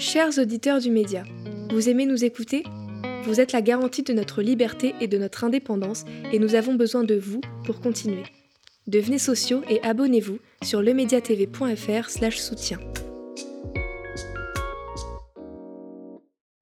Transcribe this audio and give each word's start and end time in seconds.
Chers 0.00 0.38
auditeurs 0.38 0.80
du 0.80 0.90
média, 0.90 1.24
vous 1.70 1.90
aimez 1.90 2.06
nous 2.06 2.24
écouter? 2.24 2.64
Vous 3.24 3.38
êtes 3.38 3.52
la 3.52 3.60
garantie 3.60 4.02
de 4.02 4.14
notre 4.14 4.40
liberté 4.40 4.94
et 4.98 5.08
de 5.08 5.18
notre 5.18 5.44
indépendance 5.44 6.06
et 6.32 6.38
nous 6.38 6.54
avons 6.54 6.72
besoin 6.72 7.04
de 7.04 7.16
vous 7.16 7.42
pour 7.66 7.82
continuer. 7.82 8.22
Devenez 8.86 9.18
sociaux 9.18 9.60
et 9.68 9.82
abonnez-vous 9.82 10.38
sur 10.62 10.80
lemediatv.fr/soutien. 10.80 12.78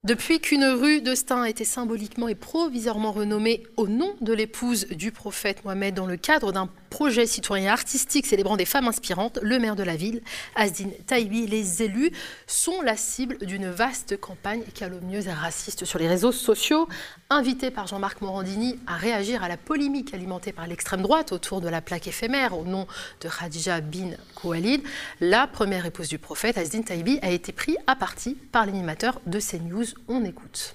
Depuis 0.02 0.40
qu'une 0.40 0.64
rue 0.64 1.00
de 1.00 1.14
Stein 1.14 1.42
a 1.42 1.48
été 1.48 1.64
symboliquement 1.64 2.26
et 2.26 2.34
provisoirement 2.34 3.12
renommée 3.12 3.62
au 3.76 3.86
nom 3.86 4.16
de 4.20 4.32
l'épouse 4.32 4.88
du 4.88 5.12
prophète 5.12 5.64
Mohamed 5.64 5.94
dans 5.94 6.06
le 6.06 6.16
cadre 6.16 6.50
d'un 6.50 6.68
projet 6.88 7.26
citoyen 7.26 7.72
artistique 7.72 8.26
célébrant 8.26 8.56
des 8.56 8.64
femmes 8.64 8.88
inspirantes, 8.88 9.38
le 9.42 9.58
maire 9.58 9.76
de 9.76 9.82
la 9.82 9.96
ville, 9.96 10.22
Asdin 10.54 10.90
Taibi, 11.06 11.46
les 11.46 11.82
élus 11.82 12.10
sont 12.46 12.82
la 12.82 12.96
cible 12.96 13.38
d'une 13.38 13.70
vaste 13.70 14.18
campagne 14.20 14.62
calomnieuse 14.74 15.28
et 15.28 15.32
raciste 15.32 15.84
sur 15.84 15.98
les 15.98 16.08
réseaux 16.08 16.32
sociaux. 16.32 16.88
Invité 17.30 17.70
par 17.70 17.86
Jean-Marc 17.86 18.20
Morandini 18.20 18.78
à 18.86 18.96
réagir 18.96 19.42
à 19.42 19.48
la 19.48 19.56
polémique 19.56 20.14
alimentée 20.14 20.52
par 20.52 20.66
l'extrême 20.66 21.02
droite 21.02 21.32
autour 21.32 21.60
de 21.60 21.68
la 21.68 21.80
plaque 21.80 22.08
éphémère 22.08 22.58
au 22.58 22.64
nom 22.64 22.86
de 23.20 23.28
Khadija 23.28 23.80
bin 23.80 24.10
Koualid, 24.34 24.82
la 25.20 25.46
première 25.46 25.86
épouse 25.86 26.08
du 26.08 26.18
prophète, 26.18 26.58
Asdin 26.58 26.82
Taibi, 26.82 27.18
a 27.22 27.30
été 27.30 27.52
pris 27.52 27.76
à 27.86 27.96
partie 27.96 28.34
par 28.34 28.66
l'animateur 28.66 29.20
de 29.26 29.38
CNews. 29.40 29.86
On 30.08 30.24
écoute. 30.24 30.74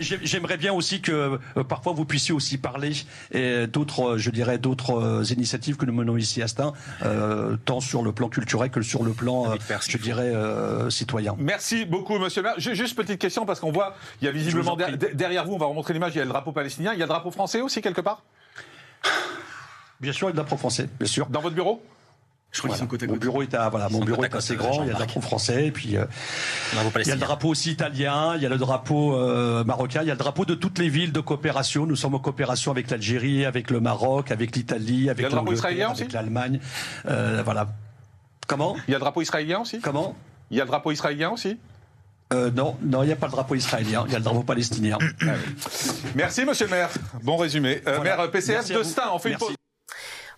J'aimerais 0.00 0.56
bien 0.56 0.72
aussi 0.72 1.00
que 1.00 1.38
euh, 1.56 1.64
parfois 1.64 1.92
vous 1.92 2.04
puissiez 2.04 2.34
aussi 2.34 2.58
parler 2.58 2.92
d'autres, 3.68 4.18
je 4.18 4.30
dirais, 4.30 4.58
d'autres 4.58 4.98
euh, 4.98 5.24
initiatives 5.32 5.76
que 5.76 5.86
nous 5.86 5.92
menons 5.92 6.16
ici 6.16 6.42
à 6.42 6.48
Stein, 6.48 6.72
euh, 7.04 7.56
tant 7.64 7.80
sur 7.80 8.02
le 8.02 8.12
plan 8.12 8.28
culturel 8.28 8.70
que 8.70 8.82
sur 8.82 9.04
le 9.04 9.12
plan, 9.12 9.54
je 9.88 9.98
dirais, 9.98 10.32
citoyen. 10.90 11.36
Merci 11.38 11.84
beaucoup, 11.84 12.18
monsieur 12.18 12.42
le 12.42 12.48
maire. 12.48 12.58
Juste 12.58 12.96
petite 12.96 13.20
question 13.20 13.46
parce 13.46 13.60
qu'on 13.60 13.72
voit, 13.72 13.94
il 14.20 14.24
y 14.24 14.28
a 14.28 14.32
visiblement 14.32 14.76
derrière 15.14 15.44
vous, 15.44 15.54
on 15.54 15.58
va 15.58 15.66
remontrer 15.66 15.94
l'image, 15.94 16.14
il 16.14 16.18
y 16.18 16.20
a 16.20 16.24
le 16.24 16.30
drapeau 16.30 16.52
palestinien, 16.52 16.92
il 16.92 16.98
y 16.98 17.02
a 17.02 17.06
le 17.06 17.10
drapeau 17.10 17.30
français 17.30 17.60
aussi 17.60 17.80
quelque 17.80 18.00
part? 18.00 18.22
Bien 20.00 20.12
sûr, 20.12 20.28
il 20.28 20.30
y 20.30 20.32
a 20.32 20.34
le 20.34 20.36
drapeau 20.38 20.56
français, 20.56 20.88
bien 20.98 21.08
sûr. 21.08 21.26
Dans 21.26 21.40
votre 21.40 21.54
bureau? 21.54 21.82
Je 22.50 22.62
crois 22.62 22.76
côté 22.86 23.06
Mon 23.06 23.16
bureau 23.16 23.42
est, 23.42 23.54
voilà, 23.70 23.88
mon 23.90 24.00
bureau 24.00 24.24
est 24.24 24.34
assez 24.34 24.56
grand. 24.56 24.82
Il 24.82 24.88
y 24.88 24.90
a 24.90 24.92
le 24.92 24.98
drapeau 24.98 25.20
français, 25.20 25.66
et 25.66 25.70
puis 25.70 25.96
euh, 25.96 26.06
il 26.96 27.06
y 27.06 27.10
a 27.10 27.14
le 27.14 27.20
drapeau 27.20 27.48
aussi 27.48 27.72
italien, 27.72 28.36
il 28.36 28.42
y 28.42 28.46
a 28.46 28.48
le 28.48 28.56
drapeau 28.56 29.14
euh, 29.14 29.64
marocain, 29.64 30.00
il 30.02 30.08
y 30.08 30.10
a 30.10 30.14
le 30.14 30.18
drapeau 30.18 30.44
de 30.44 30.54
toutes 30.54 30.78
les 30.78 30.88
villes 30.88 31.12
de 31.12 31.20
coopération. 31.20 31.84
Nous 31.86 31.96
sommes 31.96 32.14
en 32.14 32.18
coopération 32.18 32.70
avec 32.72 32.90
l'Algérie, 32.90 33.44
avec 33.44 33.70
le 33.70 33.80
Maroc, 33.80 34.30
avec 34.30 34.56
l'Italie, 34.56 35.10
avec 35.10 35.30
l'Angleterre, 35.30 35.90
avec 35.90 36.12
l'Allemagne. 36.12 36.60
Euh, 37.06 37.42
voilà. 37.44 37.68
Comment? 38.46 38.76
Il 38.88 38.92
y 38.92 38.94
a 38.94 38.98
le 38.98 39.02
drapeau 39.02 39.20
israélien 39.20 39.60
aussi? 39.60 39.80
Comment? 39.80 40.16
Il 40.50 40.56
y 40.56 40.60
a 40.60 40.64
le 40.64 40.68
drapeau 40.68 40.90
israélien 40.90 41.30
aussi? 41.30 41.58
Non, 42.32 42.76
non, 42.82 43.02
il 43.02 43.06
n'y 43.06 43.12
a 43.12 43.16
pas 43.16 43.26
le 43.26 43.32
drapeau 43.32 43.54
israélien, 43.54 44.04
il 44.06 44.12
y 44.12 44.14
a 44.14 44.18
le 44.18 44.24
drapeau 44.24 44.42
palestinien. 44.42 44.98
Ah 45.22 45.32
Merci, 46.14 46.44
monsieur 46.44 46.66
le 46.66 46.72
maire. 46.72 46.90
Bon 47.22 47.36
résumé. 47.36 47.82
Maire 48.02 48.30
PCF 48.30 48.70
de 48.70 48.82
Stein, 48.82 49.10
on 49.12 49.18
fait 49.18 49.32
une 49.32 49.38
pause. 49.38 49.54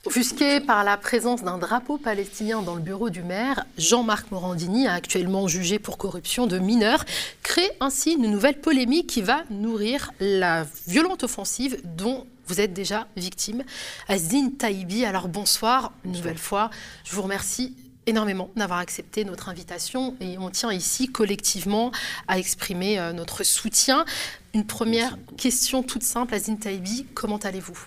Offusqué 0.07 0.61
par 0.61 0.83
la 0.83 0.97
présence 0.97 1.43
d'un 1.43 1.59
drapeau 1.59 1.99
palestinien 1.99 2.63
dans 2.63 2.75
le 2.75 2.81
bureau 2.81 3.11
du 3.11 3.23
maire, 3.23 3.67
Jean-Marc 3.77 4.31
Morandini, 4.31 4.89
actuellement 4.89 5.47
jugé 5.47 5.79
pour 5.79 5.99
corruption 5.99 6.47
de 6.47 6.59
mineurs, 6.59 7.05
crée 7.43 7.71
ainsi 7.81 8.13
une 8.13 8.31
nouvelle 8.31 8.59
polémique 8.63 9.09
qui 9.09 9.21
va 9.21 9.43
nourrir 9.51 10.11
la 10.19 10.67
violente 10.89 11.23
offensive 11.23 11.83
dont 11.85 12.27
vous 12.47 12.63
êtes 12.63 12.73
déjà 12.73 13.09
victime. 13.15 13.63
Azin 14.09 14.49
Taïbi, 14.59 15.05
alors 15.05 15.29
bonsoir 15.29 15.93
une 16.07 16.13
nouvelle 16.13 16.39
fois. 16.39 16.71
Je 17.05 17.15
vous 17.15 17.21
remercie 17.21 17.77
énormément 18.07 18.49
d'avoir 18.57 18.79
accepté 18.79 19.27
notre 19.27 19.51
invitation 19.51 20.17
et 20.23 20.39
on 20.39 20.49
tient 20.49 20.73
ici 20.73 21.09
collectivement 21.09 21.93
à 22.27 22.39
exprimer 22.39 22.99
euh, 22.99 23.13
notre 23.13 23.45
soutien. 23.45 24.07
Une 24.55 24.67
première 24.67 25.19
question 25.37 25.83
toute 25.83 26.05
simple, 26.05 26.35
Azin 26.35 26.57
Taïbi, 26.57 27.05
comment 27.13 27.37
allez-vous? 27.37 27.79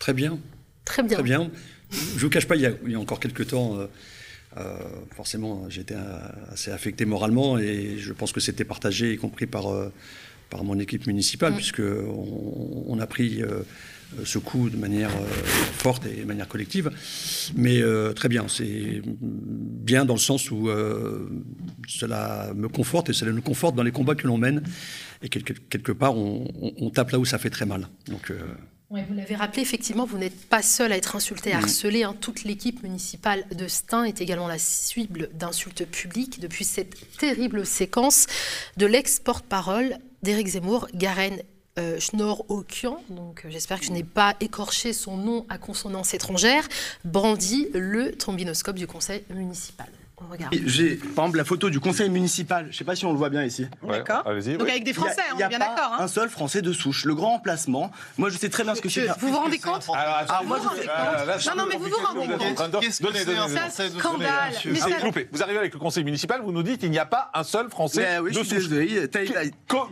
Très 0.00 0.12
bien. 0.12 0.40
Très 0.84 1.02
bien. 1.02 1.16
Très 1.16 1.22
bien. 1.22 1.50
Je 1.92 2.14
ne 2.14 2.20
vous 2.20 2.30
cache 2.30 2.46
pas, 2.46 2.56
il 2.56 2.62
y, 2.62 2.94
a, 2.94 2.98
encore 2.98 3.20
quelques 3.20 3.48
temps, 3.48 3.78
euh, 3.78 3.86
euh, 4.56 4.76
forcément, 5.14 5.66
j'étais 5.68 5.96
assez 6.50 6.70
affecté 6.70 7.04
moralement 7.04 7.58
et 7.58 7.96
je 7.98 8.12
pense 8.12 8.32
que 8.32 8.40
c'était 8.40 8.64
partagé, 8.64 9.12
y 9.12 9.16
compris 9.18 9.46
par, 9.46 9.68
euh, 9.68 9.92
par 10.48 10.64
mon 10.64 10.78
équipe 10.78 11.06
municipale, 11.06 11.54
puisque 11.54 11.82
puisqu'on 11.82 12.84
on 12.86 12.98
a 12.98 13.06
pris 13.06 13.42
ce 14.24 14.38
coup 14.38 14.68
de 14.68 14.76
manière 14.76 15.10
forte 15.72 16.06
et 16.06 16.20
de 16.20 16.26
manière 16.26 16.48
collective. 16.48 16.90
Mais 17.56 17.80
très 18.14 18.28
bien, 18.28 18.46
c'est 18.48 19.00
bien 19.04 20.04
dans 20.04 20.14
le 20.14 20.20
sens 20.20 20.50
où 20.50 20.68
cela 21.88 22.52
me 22.54 22.68
conforte 22.68 23.08
et 23.08 23.14
cela 23.14 23.32
nous 23.32 23.40
conforte 23.40 23.74
dans 23.74 23.82
les 23.82 23.92
combats 23.92 24.14
que 24.14 24.26
l'on 24.26 24.36
mène. 24.36 24.62
Et 25.22 25.30
quelque, 25.30 25.52
quelque 25.52 25.92
part, 25.92 26.16
on, 26.16 26.74
on, 26.76 26.90
tape 26.90 27.12
là 27.12 27.18
où 27.18 27.24
ça 27.24 27.38
fait 27.38 27.48
très 27.48 27.64
mal. 27.64 27.88
Donc 28.08 28.30
vous 29.00 29.14
l'avez 29.14 29.34
rappelé, 29.34 29.62
effectivement, 29.62 30.04
vous 30.04 30.18
n'êtes 30.18 30.48
pas 30.48 30.60
seul 30.60 30.92
à 30.92 30.96
être 30.96 31.16
insulté, 31.16 31.54
harcelé. 31.54 32.02
Hein. 32.02 32.14
Toute 32.20 32.44
l'équipe 32.44 32.82
municipale 32.82 33.44
de 33.50 33.66
Stein 33.66 34.04
est 34.04 34.20
également 34.20 34.48
la 34.48 34.58
cible 34.58 35.30
d'insultes 35.32 35.86
publiques 35.86 36.40
depuis 36.40 36.64
cette 36.64 37.16
terrible 37.16 37.64
séquence 37.64 38.26
de 38.76 38.84
l'ex-porte-parole 38.84 39.96
d'Éric 40.22 40.48
Zemmour, 40.48 40.88
Garen 40.94 41.42
euh, 41.78 41.98
Schnorr-Okian, 41.98 43.02
donc 43.08 43.44
euh, 43.44 43.50
j'espère 43.50 43.80
que 43.80 43.86
je 43.86 43.92
n'ai 43.92 44.04
pas 44.04 44.36
écorché 44.40 44.92
son 44.92 45.16
nom 45.16 45.46
à 45.48 45.56
consonance 45.56 46.12
étrangère, 46.12 46.68
brandit 47.06 47.68
le 47.72 48.12
trombinoscope 48.12 48.76
du 48.76 48.86
conseil 48.86 49.24
municipal. 49.30 49.88
J'ai, 50.66 50.96
par 50.96 51.24
exemple, 51.24 51.38
la 51.38 51.44
photo 51.44 51.70
du 51.70 51.80
conseil 51.80 52.10
municipal. 52.10 52.68
Je 52.70 52.76
sais 52.76 52.84
pas 52.84 52.96
si 52.96 53.04
on 53.04 53.12
le 53.12 53.18
voit 53.18 53.30
bien 53.30 53.44
ici. 53.44 53.66
d'accord. 53.86 54.24
Donc 54.24 54.68
avec 54.68 54.84
des 54.84 54.92
Français, 54.92 55.22
on 55.34 55.38
est 55.38 55.48
bien 55.48 55.58
d'accord. 55.58 55.92
Hein. 55.94 56.04
Un 56.04 56.08
seul 56.08 56.28
Français 56.28 56.62
de 56.62 56.72
souche. 56.72 57.04
Le 57.04 57.14
grand 57.14 57.34
emplacement. 57.34 57.90
Moi, 58.18 58.30
je 58.30 58.38
sais 58.38 58.48
très 58.48 58.64
bien 58.64 58.74
ce 58.74 58.80
que 58.80 58.88
c'est. 58.88 59.06
Vous 59.18 59.28
vous 59.28 59.36
rendez 59.36 59.58
compte 59.58 59.86
Alors, 59.94 60.44
moi, 60.44 60.58
je 61.38 61.48
Non, 61.48 61.56
non, 61.56 61.66
mais 61.68 61.76
vous 61.76 61.84
vous 61.84 62.06
rendez 62.06 62.28
compte 62.28 62.70
Donnez, 62.70 63.24
donnez, 63.24 63.38
C'est 63.70 63.84
un 63.84 63.90
scandale. 63.98 64.52
Vous 65.32 65.42
arrivez 65.42 65.58
avec 65.58 65.74
le 65.74 65.78
conseil 65.78 66.04
municipal, 66.04 66.40
vous 66.42 66.52
nous 66.52 66.62
dites 66.62 66.80
qu'il 66.80 66.90
n'y 66.90 66.98
a 66.98 67.06
pas 67.06 67.30
un 67.34 67.44
seul 67.44 67.68
Français 67.68 68.20
de 68.20 68.32
souche. 68.32 68.68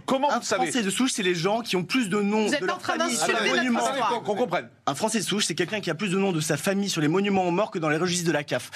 Comment 0.07 0.29
vous 0.29 0.43
savez 0.43 0.63
Un 0.63 0.67
Français 0.67 0.83
de 0.83 0.91
souche, 0.91 1.13
c'est 1.13 1.23
les 1.23 1.35
gens 1.35 1.61
qui 1.61 1.77
ont 1.77 1.85
plus 1.85 2.09
de 2.09 2.21
noms 2.21 2.47
de 2.47 2.67
leur 2.67 2.81
famille 2.81 3.17
sur 3.17 3.41
les 3.41 3.51
monuments. 3.51 3.81
Qu'on 4.25 4.35
comprenne. 4.35 4.69
Un 4.87 4.95
Français 4.95 5.19
de 5.19 5.25
souche, 5.25 5.45
c'est 5.47 5.55
quelqu'un 5.55 5.81
qui 5.81 5.91
a 5.91 5.95
plus 5.95 6.11
de 6.11 6.19
noms 6.19 6.33
de 6.33 6.41
sa 6.41 6.57
famille 6.57 6.91
sur 6.91 7.01
les 7.01 7.09
monuments 7.09 7.51
morts 7.51 7.71
que 7.71 7.79
dans 7.79 7.89
les 7.89 7.97
registres 7.97 8.27
de 8.27 8.33
la 8.33 8.45
CAF. 8.45 8.71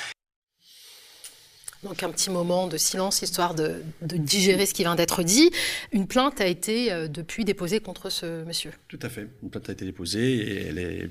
Donc 1.85 2.03
un 2.03 2.11
petit 2.11 2.31
moment 2.31 2.67
de 2.67 2.79
silence 2.79 3.21
histoire 3.21 3.55
de, 3.55 3.83
digérer 4.01 4.65
ce 4.65 4.73
qui 4.73 4.83
vient 4.83 4.95
d'être 4.95 5.23
dit. 5.23 5.51
Une 5.93 6.07
plainte 6.07 6.41
a 6.41 6.47
été 6.47 6.91
euh, 6.91 7.09
depuis 7.09 7.45
déposée 7.45 7.81
contre 7.81 8.11
ce 8.11 8.43
monsieur. 8.45 8.73
Tout 8.89 8.99
à 9.03 9.11
fait. 9.11 9.29
Une 9.43 9.51
plainte 9.51 9.69
a 9.69 9.73
été 9.73 9.85
déposée 9.85 10.35
et 10.35 10.67
elle 10.69 10.79
est 10.79 11.11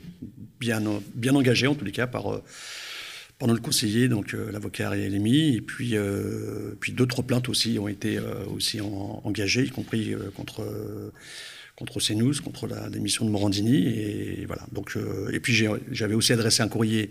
bien, 0.60 0.82
bien 1.14 1.36
engagée 1.36 1.68
en 1.68 1.76
tous 1.76 1.86
les 1.86 1.92
cas 1.92 2.08
par, 2.08 2.34
euh, 2.34 2.44
le 3.46 3.58
conseiller, 3.58 4.08
donc 4.08 4.34
euh, 4.34 4.52
l'avocat 4.54 4.88
Ariel 4.88 5.14
Et 5.14 5.62
puis, 5.62 5.96
puis 6.80 6.92
d'autres 6.94 7.22
plaintes 7.22 7.50
aussi 7.50 7.78
ont 7.78 7.90
été 7.90 8.18
aussi 8.56 8.80
engagées, 8.80 9.66
y 9.66 9.70
compris 9.70 10.16
contre 10.34 10.66
contre 11.76 12.00
contre 12.42 12.68
la 12.68 12.90
démission 12.90 13.26
de 13.26 13.32
Morandini. 13.32 14.46
Voilà. 14.46 14.66
Donc, 14.72 14.98
et 15.34 15.42
puis 15.42 15.54
j'avais 15.92 16.14
aussi 16.14 16.32
adressé 16.32 16.64
un 16.64 16.70
courrier 16.70 17.10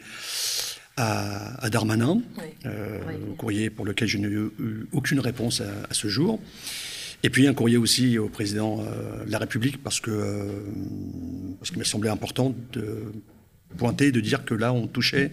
à, 0.96 1.70
Darmanin, 1.70 2.20
euh, 2.66 3.00
un 3.08 3.34
courrier 3.36 3.70
pour 3.70 3.84
lequel 3.84 4.08
je 4.08 4.18
n'ai 4.18 4.28
eu 4.28 4.86
aucune 4.92 5.20
réponse 5.20 5.60
à, 5.60 5.94
ce 5.94 6.08
jour. 6.08 6.40
Et 7.22 7.30
puis 7.30 7.46
un 7.46 7.54
courrier 7.54 7.76
aussi 7.76 8.18
au 8.18 8.28
président 8.28 8.80
euh, 8.80 9.24
de 9.24 9.30
la 9.30 9.38
République 9.38 9.82
parce 9.82 10.00
que 10.00 10.10
euh, 10.10 10.44
parce 11.58 11.70
qu'il 11.70 11.78
m'a 11.78 11.84
semblé 11.84 12.10
important 12.10 12.52
de 12.72 13.12
pointer, 13.78 14.10
de 14.10 14.20
dire 14.20 14.44
que 14.44 14.54
là 14.54 14.72
on 14.72 14.88
touchait 14.88 15.30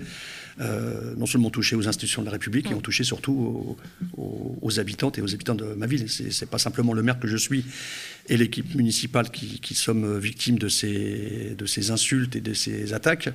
non 0.60 1.26
seulement 1.26 1.50
touché 1.50 1.76
aux 1.76 1.88
institutions 1.88 2.22
de 2.22 2.26
la 2.26 2.34
République, 2.34 2.70
mais 2.70 2.76
on 2.76 2.82
touchait 2.82 3.04
surtout 3.04 3.78
aux, 4.18 4.80
habitantes 4.80 5.18
et 5.18 5.22
aux 5.22 5.34
habitants 5.34 5.56
de 5.56 5.74
ma 5.74 5.88
ville. 5.88 6.10
C'est 6.10 6.50
pas 6.50 6.58
simplement 6.58 6.94
le 6.94 7.02
maire 7.02 7.20
que 7.20 7.28
je 7.28 7.38
suis 7.38 7.66
et 8.30 8.38
l'équipe 8.38 8.76
municipale 8.76 9.32
qui, 9.32 9.60
qui, 9.60 9.74
sommes 9.74 10.20
victimes 10.20 10.60
de 10.60 10.70
ces, 10.70 11.56
de 11.58 11.66
ces 11.66 11.92
insultes 11.92 12.36
et 12.36 12.42
de 12.42 12.54
ces 12.54 12.94
attaques. 12.94 13.30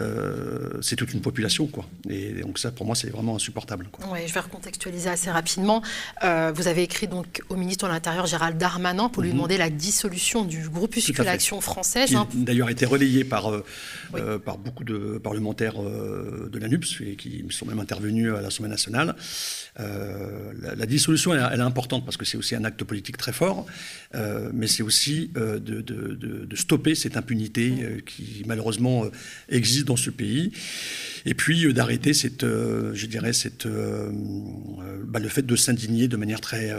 Euh, 0.00 0.70
c'est 0.80 0.96
toute 0.96 1.12
une 1.12 1.20
population. 1.20 1.66
Quoi. 1.66 1.84
Et 2.08 2.32
donc 2.42 2.58
ça, 2.58 2.70
pour 2.70 2.86
moi, 2.86 2.94
c'est 2.94 3.10
vraiment 3.10 3.36
insupportable. 3.36 3.88
Oui, 4.10 4.20
je 4.26 4.32
vais 4.32 4.40
recontextualiser 4.40 5.10
assez 5.10 5.30
rapidement. 5.30 5.82
Euh, 6.24 6.52
vous 6.54 6.66
avez 6.66 6.82
écrit 6.82 7.08
donc 7.08 7.42
au 7.48 7.56
ministre 7.56 7.86
de 7.86 7.92
l'Intérieur, 7.92 8.26
Gérald 8.26 8.56
Darmanin, 8.56 9.08
pour 9.08 9.22
lui 9.22 9.30
mhm. 9.30 9.36
demander 9.36 9.58
la 9.58 9.70
dissolution 9.70 10.44
du 10.44 10.68
groupuscule 10.68 11.28
Action 11.28 11.60
française. 11.60 12.08
Qui 12.08 12.16
hein. 12.16 12.26
d'ailleurs 12.32 12.70
été 12.70 12.86
relayé 12.86 13.22
par, 13.24 13.52
euh, 13.52 14.38
par 14.38 14.56
beaucoup 14.56 14.84
de 14.84 15.18
parlementaires 15.18 15.82
de 15.82 16.58
la 16.58 16.67
et 16.74 17.16
qui 17.16 17.44
sont 17.50 17.66
même 17.66 17.80
intervenus 17.80 18.32
à 18.32 18.40
l'Assemblée 18.40 18.70
nationale. 18.70 19.14
Euh, 19.80 20.52
la, 20.60 20.86
dissolution, 20.86 21.34
elle, 21.34 21.60
est 21.60 21.62
importante 21.62 22.04
parce 22.04 22.16
que 22.16 22.24
c'est 22.24 22.36
aussi 22.36 22.54
un 22.54 22.64
acte 22.64 22.82
politique 22.84 23.16
très 23.16 23.32
fort, 23.32 23.66
euh, 24.14 24.50
mais 24.52 24.66
c'est 24.66 24.82
aussi 24.82 25.30
de, 25.34 25.58
de, 25.58 26.56
stopper 26.56 26.94
cette 26.94 27.16
impunité 27.16 28.02
qui 28.04 28.42
malheureusement 28.46 29.04
existe 29.48 29.86
dans 29.86 29.96
ce 29.96 30.10
pays. 30.10 30.50
Et 31.24 31.34
puis 31.34 31.72
d'arrêter 31.72 32.14
cette, 32.14 32.42
je 32.44 33.06
dirais, 33.06 33.32
cette, 33.32 33.66
bah, 33.66 35.18
le 35.20 35.28
fait 35.28 35.42
de 35.42 35.56
s'indigner 35.56 36.08
de 36.08 36.16
manière 36.16 36.40
très, 36.40 36.74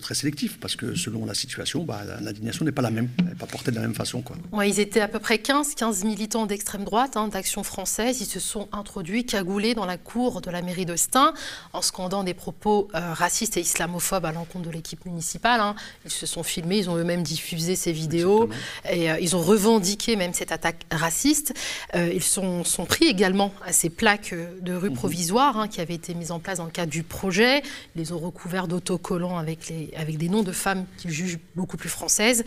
très 0.00 0.14
sélective, 0.14 0.58
parce 0.58 0.76
que 0.76 0.94
selon 0.94 1.26
la 1.26 1.34
situation, 1.34 1.84
bah, 1.84 2.02
l'indignation 2.22 2.64
n'est 2.64 2.72
pas 2.72 2.82
la 2.82 2.90
même, 2.90 3.08
elle 3.18 3.24
n'est 3.26 3.34
pas 3.34 3.46
portée 3.46 3.70
de 3.70 3.76
la 3.76 3.82
même 3.82 3.94
façon. 3.94 4.22
Ils 4.64 4.80
étaient 4.80 5.00
à 5.00 5.08
peu 5.08 5.18
près 5.18 5.38
15, 5.38 5.74
15 5.74 6.04
militants 6.04 6.46
d'extrême 6.46 6.84
droite, 6.84 7.16
hein, 7.16 7.28
d'Action 7.28 7.62
française. 7.62 8.20
Ils 8.20 8.26
se 8.26 8.40
sont 8.40 8.68
introduits 8.72 9.19
cagoulés 9.24 9.74
dans 9.74 9.86
la 9.86 9.96
cour 9.96 10.40
de 10.40 10.50
la 10.50 10.62
mairie 10.62 10.86
de 10.86 10.96
Stein 10.96 11.32
en 11.72 11.82
scandant 11.82 12.24
des 12.24 12.34
propos 12.34 12.88
euh, 12.94 13.12
racistes 13.12 13.56
et 13.56 13.60
islamophobes 13.60 14.24
à 14.24 14.32
l'encontre 14.32 14.66
de 14.66 14.70
l'équipe 14.70 15.04
municipale. 15.04 15.60
Hein. 15.60 15.74
Ils 16.04 16.10
se 16.10 16.26
sont 16.26 16.42
filmés, 16.42 16.78
ils 16.78 16.90
ont 16.90 16.96
eux-mêmes 16.96 17.22
diffusé 17.22 17.76
ces 17.76 17.92
vidéos 17.92 18.48
et 18.88 19.10
euh, 19.10 19.18
ils 19.20 19.36
ont 19.36 19.42
revendiqué 19.42 20.16
même 20.16 20.34
cette 20.34 20.52
attaque 20.52 20.86
raciste. 20.90 21.54
Euh, 21.94 22.10
ils 22.12 22.22
sont, 22.22 22.64
sont, 22.64 22.84
pris 22.84 23.06
également 23.06 23.52
à 23.64 23.72
ces 23.72 23.90
plaques 23.90 24.34
de 24.60 24.74
rue 24.74 24.90
mhm. 24.90 24.96
provisoires 24.96 25.58
hein, 25.58 25.68
qui 25.68 25.80
avaient 25.80 25.94
été 25.94 26.14
mises 26.14 26.30
en 26.30 26.38
place 26.38 26.58
dans 26.58 26.64
le 26.64 26.70
cadre 26.70 26.90
du 26.90 27.02
projet. 27.02 27.62
Ils 27.94 28.00
les 28.00 28.12
ont 28.12 28.18
recouverts 28.18 28.68
d'autocollants 28.68 29.38
avec, 29.38 29.68
les, 29.68 29.90
avec 29.96 30.18
des 30.18 30.28
noms 30.28 30.42
de 30.42 30.52
femmes 30.52 30.86
qu'ils 30.98 31.10
jugent 31.10 31.38
beaucoup 31.56 31.76
plus 31.76 31.88
françaises. 31.88 32.44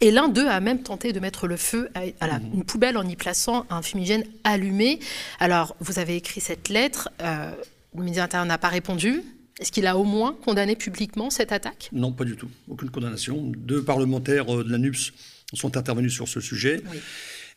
Et 0.00 0.10
l'un 0.10 0.28
d'eux 0.28 0.48
a 0.48 0.60
même 0.60 0.82
tenté 0.82 1.12
de 1.12 1.20
mettre 1.20 1.46
le 1.46 1.56
feu 1.56 1.90
à, 1.94 2.00
à 2.24 2.38
mhm. 2.38 2.50
une 2.54 2.64
poubelle 2.64 2.96
en 2.96 3.06
y 3.06 3.16
plaçant 3.16 3.66
un 3.70 3.82
fumigène 3.82 4.24
allumé. 4.44 5.00
Alors, 5.40 5.76
vous 5.80 5.98
avez 5.98 6.05
écrit 6.14 6.40
cette 6.40 6.68
lettre, 6.68 7.08
euh, 7.20 7.50
le 7.96 8.02
ministre 8.02 8.22
intérieur 8.22 8.46
n'a 8.46 8.58
pas 8.58 8.68
répondu. 8.68 9.22
Est-ce 9.58 9.72
qu'il 9.72 9.86
a 9.86 9.96
au 9.96 10.04
moins 10.04 10.36
condamné 10.44 10.76
publiquement 10.76 11.30
cette 11.30 11.50
attaque? 11.50 11.88
Non, 11.92 12.12
pas 12.12 12.24
du 12.24 12.36
tout. 12.36 12.48
Aucune 12.68 12.90
condamnation. 12.90 13.42
Deux 13.56 13.82
parlementaires 13.82 14.54
euh, 14.54 14.62
de 14.62 14.70
l'ANUPS 14.70 15.12
sont 15.54 15.76
intervenus 15.76 16.12
sur 16.12 16.28
ce 16.28 16.40
sujet. 16.40 16.82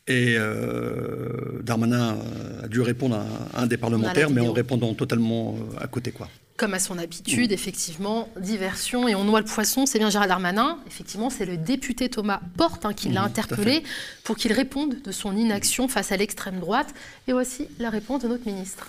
Et 0.07 0.35
euh, 0.37 1.61
Darmanin 1.61 2.17
a 2.63 2.67
dû 2.67 2.81
répondre 2.81 3.17
à 3.53 3.61
un 3.61 3.67
des 3.67 3.77
parlementaires, 3.77 4.29
mais 4.29 4.41
en 4.41 4.53
répondant 4.53 4.93
totalement 4.93 5.57
à 5.77 5.87
côté. 5.87 6.11
quoi 6.11 6.29
comme 6.59 6.73
à 6.73 6.79
son 6.79 6.99
habitude, 6.99 7.53
effectivement, 7.53 8.27
diversion 8.35 9.07
et 9.07 9.15
on 9.15 9.23
noie 9.23 9.39
le 9.39 9.45
poisson, 9.45 9.85
c'est 9.85 9.97
bien 9.97 10.09
Gérald 10.09 10.29
Darmanin. 10.29 10.77
Effectivement, 10.87 11.29
c'est 11.29 11.45
le 11.45 11.55
député 11.55 12.09
Thomas 12.09 12.41
Porte 12.57 12.85
hein, 12.85 12.93
qui 12.93 13.07
l'a 13.07 13.23
interpellé 13.23 13.81
pour 14.25 14.35
qu'il 14.35 14.51
réponde 14.51 15.01
de 15.01 15.11
son 15.13 15.37
inaction 15.37 15.87
face 15.87 16.11
à 16.11 16.17
l'extrême 16.17 16.59
droite. 16.59 16.93
Et 17.29 17.31
voici 17.31 17.69
la 17.79 17.89
réponse 17.89 18.23
de 18.23 18.27
notre 18.27 18.45
ministre. 18.45 18.87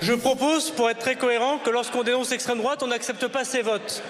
Je 0.00 0.14
propose, 0.14 0.70
pour 0.70 0.88
être 0.88 0.98
très 0.98 1.16
cohérent, 1.16 1.58
que 1.58 1.68
lorsqu'on 1.68 2.04
dénonce 2.04 2.30
l'extrême 2.30 2.58
droite, 2.58 2.82
on 2.82 2.86
n'accepte 2.86 3.28
pas 3.28 3.44
ses 3.44 3.60
votes. 3.60 4.02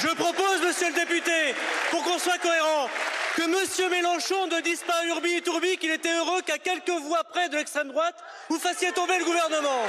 Je 0.00 0.14
propose, 0.14 0.62
monsieur 0.64 0.88
le 0.88 0.94
député, 0.94 1.54
pour 1.90 2.02
qu'on 2.04 2.18
soit 2.18 2.38
cohérent, 2.38 2.88
que 3.36 3.42
monsieur 3.46 3.88
Mélenchon 3.88 4.46
ne 4.48 4.60
dise 4.60 4.82
pas 4.82 5.04
urbi 5.06 5.34
et 5.34 5.40
tourbi 5.40 5.76
qu'il 5.76 5.90
était 5.90 6.12
heureux 6.12 6.42
qu'à 6.42 6.58
quelques 6.58 6.88
voix 6.90 7.24
près 7.24 7.48
de 7.48 7.56
l'extrême 7.56 7.88
droite, 7.88 8.16
vous 8.48 8.58
fassiez 8.58 8.92
tomber 8.92 9.18
le 9.18 9.24
gouvernement. 9.24 9.82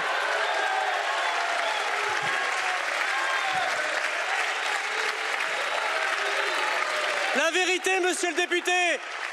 La 7.36 7.52
vérité, 7.52 8.00
monsieur 8.02 8.30
le 8.30 8.36
député, 8.36 8.72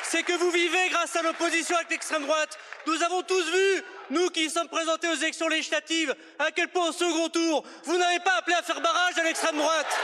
c'est 0.02 0.22
que 0.22 0.32
vous 0.32 0.50
vivez 0.50 0.88
grâce 0.90 1.16
à 1.16 1.22
l'opposition 1.22 1.76
avec 1.76 1.90
l'extrême 1.90 2.24
droite. 2.24 2.58
Nous 2.86 3.02
avons 3.02 3.22
tous 3.22 3.44
vu, 3.50 3.82
nous 4.10 4.28
qui 4.28 4.48
sommes 4.48 4.68
présentés 4.68 5.08
aux 5.08 5.14
élections 5.14 5.48
législatives, 5.48 6.14
à 6.38 6.50
quel 6.52 6.68
point 6.68 6.88
au 6.88 6.92
second 6.92 7.28
tour, 7.28 7.64
vous 7.84 7.98
n'avez 7.98 8.20
pas 8.20 8.34
appelé 8.38 8.54
à 8.56 8.62
faire 8.62 8.80
barrage 8.80 9.18
à 9.18 9.24
l'extrême 9.24 9.56
droite. 9.56 9.98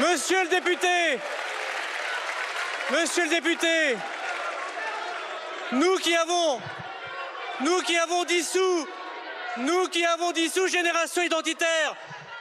Monsieur 0.00 0.42
le 0.44 0.48
député, 0.48 1.20
monsieur 2.90 3.24
le 3.24 3.30
député, 3.30 3.96
nous 5.72 5.96
qui 5.98 6.14
avons, 6.14 6.58
nous 7.60 7.82
qui 7.82 7.98
avons 7.98 8.24
dissous, 8.24 8.86
nous 9.58 9.88
qui 9.88 10.02
avons 10.06 10.32
dissous 10.32 10.68
Génération 10.68 11.20
Identitaire, 11.22 11.96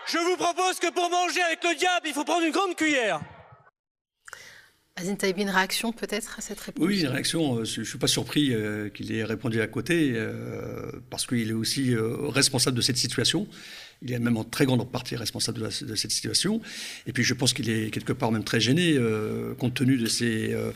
je 0.08 0.20
vous 0.20 0.38
propose 0.38 0.80
que 0.80 0.90
pour 0.92 1.10
manger 1.10 1.42
avec 1.42 1.62
le 1.66 1.76
diable, 1.76 2.08
il 2.08 2.14
faut 2.14 2.24
prendre 2.24 2.46
une 2.46 2.54
grande 2.54 2.78
cuillère. 2.78 3.20
Azine 4.96 5.18
Taïbi, 5.18 5.42
une 5.42 5.50
réaction 5.50 5.94
peut-être 5.94 6.40
à 6.40 6.42
cette 6.42 6.60
réponse? 6.60 6.86
Oui, 6.86 7.02
une 7.02 7.08
réaction. 7.08 7.58
Euh, 7.58 7.66
je 7.66 7.82
ne 7.82 7.86
suis 7.86 7.98
pas 7.98 8.08
surpris 8.08 8.54
euh, 8.54 8.90
qu'il 8.90 9.14
ait 9.14 9.24
répondu 9.24 9.62
à 9.62 9.68
côté, 9.68 10.14
euh, 10.16 10.92
parce 11.10 11.26
qu'il 11.26 11.50
est 11.50 11.54
aussi 11.54 11.94
responsable 11.96 12.76
de 12.76 12.82
cette 12.82 12.98
situation. 12.98 13.48
Il 14.02 14.14
est 14.14 14.20
même 14.20 14.38
en 14.38 14.46
très 14.46 14.66
grande 14.66 14.90
partie 14.90 15.18
responsable 15.18 15.60
de, 15.60 15.96
cette 15.96 16.12
situation. 16.12 16.62
Et 17.06 17.12
puis 17.12 17.24
je 17.24 17.34
pense 17.34 17.54
qu'il 17.54 17.70
est 17.70 17.92
quelque 17.92 18.14
part 18.14 18.32
même 18.32 18.46
très 18.46 18.62
gêné, 18.62 18.94
euh, 18.96 19.54
compte 19.56 19.74
tenu 19.74 19.98
de 19.98 20.06
ses, 20.06 20.54
euh, 20.54 20.72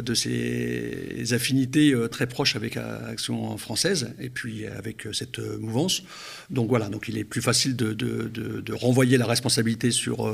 de 0.00 0.14
ses 0.14 1.32
affinités 1.32 1.92
euh, 1.92 2.06
très 2.06 2.28
proches 2.28 2.54
avec 2.54 2.76
Action 2.76 3.56
française 3.58 4.14
et 4.20 4.30
puis 4.30 4.66
avec 4.66 5.08
cette 5.12 5.38
mouvance. 5.38 6.02
Donc 6.50 6.68
voilà, 6.68 6.88
donc 6.88 7.08
il 7.08 7.18
est 7.18 7.24
plus 7.24 7.42
facile 7.42 7.74
de, 7.74 7.92
de 7.92 8.72
renvoyer 8.72 9.18
la 9.18 9.26
responsabilité 9.26 9.90
sur 9.90 10.32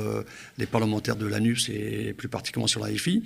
les 0.57 0.65
parlementaires 0.65 1.15
de 1.15 1.25
l'ANUS 1.25 1.69
et 1.69 2.13
plus 2.13 2.27
particulièrement 2.27 2.67
sur 2.67 2.85
la 2.85 2.95
FI 2.95 3.23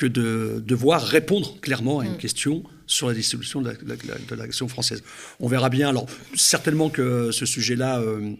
que 0.00 0.06
de 0.06 0.64
devoir 0.66 1.02
répondre 1.02 1.60
clairement 1.60 2.00
à 2.00 2.06
une 2.06 2.14
mm. 2.14 2.16
question 2.16 2.64
sur 2.86 3.06
la 3.06 3.12
dissolution 3.12 3.60
de 3.60 4.34
l'action 4.34 4.66
française. 4.66 5.02
On 5.40 5.46
verra 5.46 5.68
bien. 5.68 5.90
Alors, 5.90 6.06
certainement 6.34 6.88
que 6.88 7.30
ce 7.32 7.44
sujet-là 7.44 8.00
euh, 8.00 8.32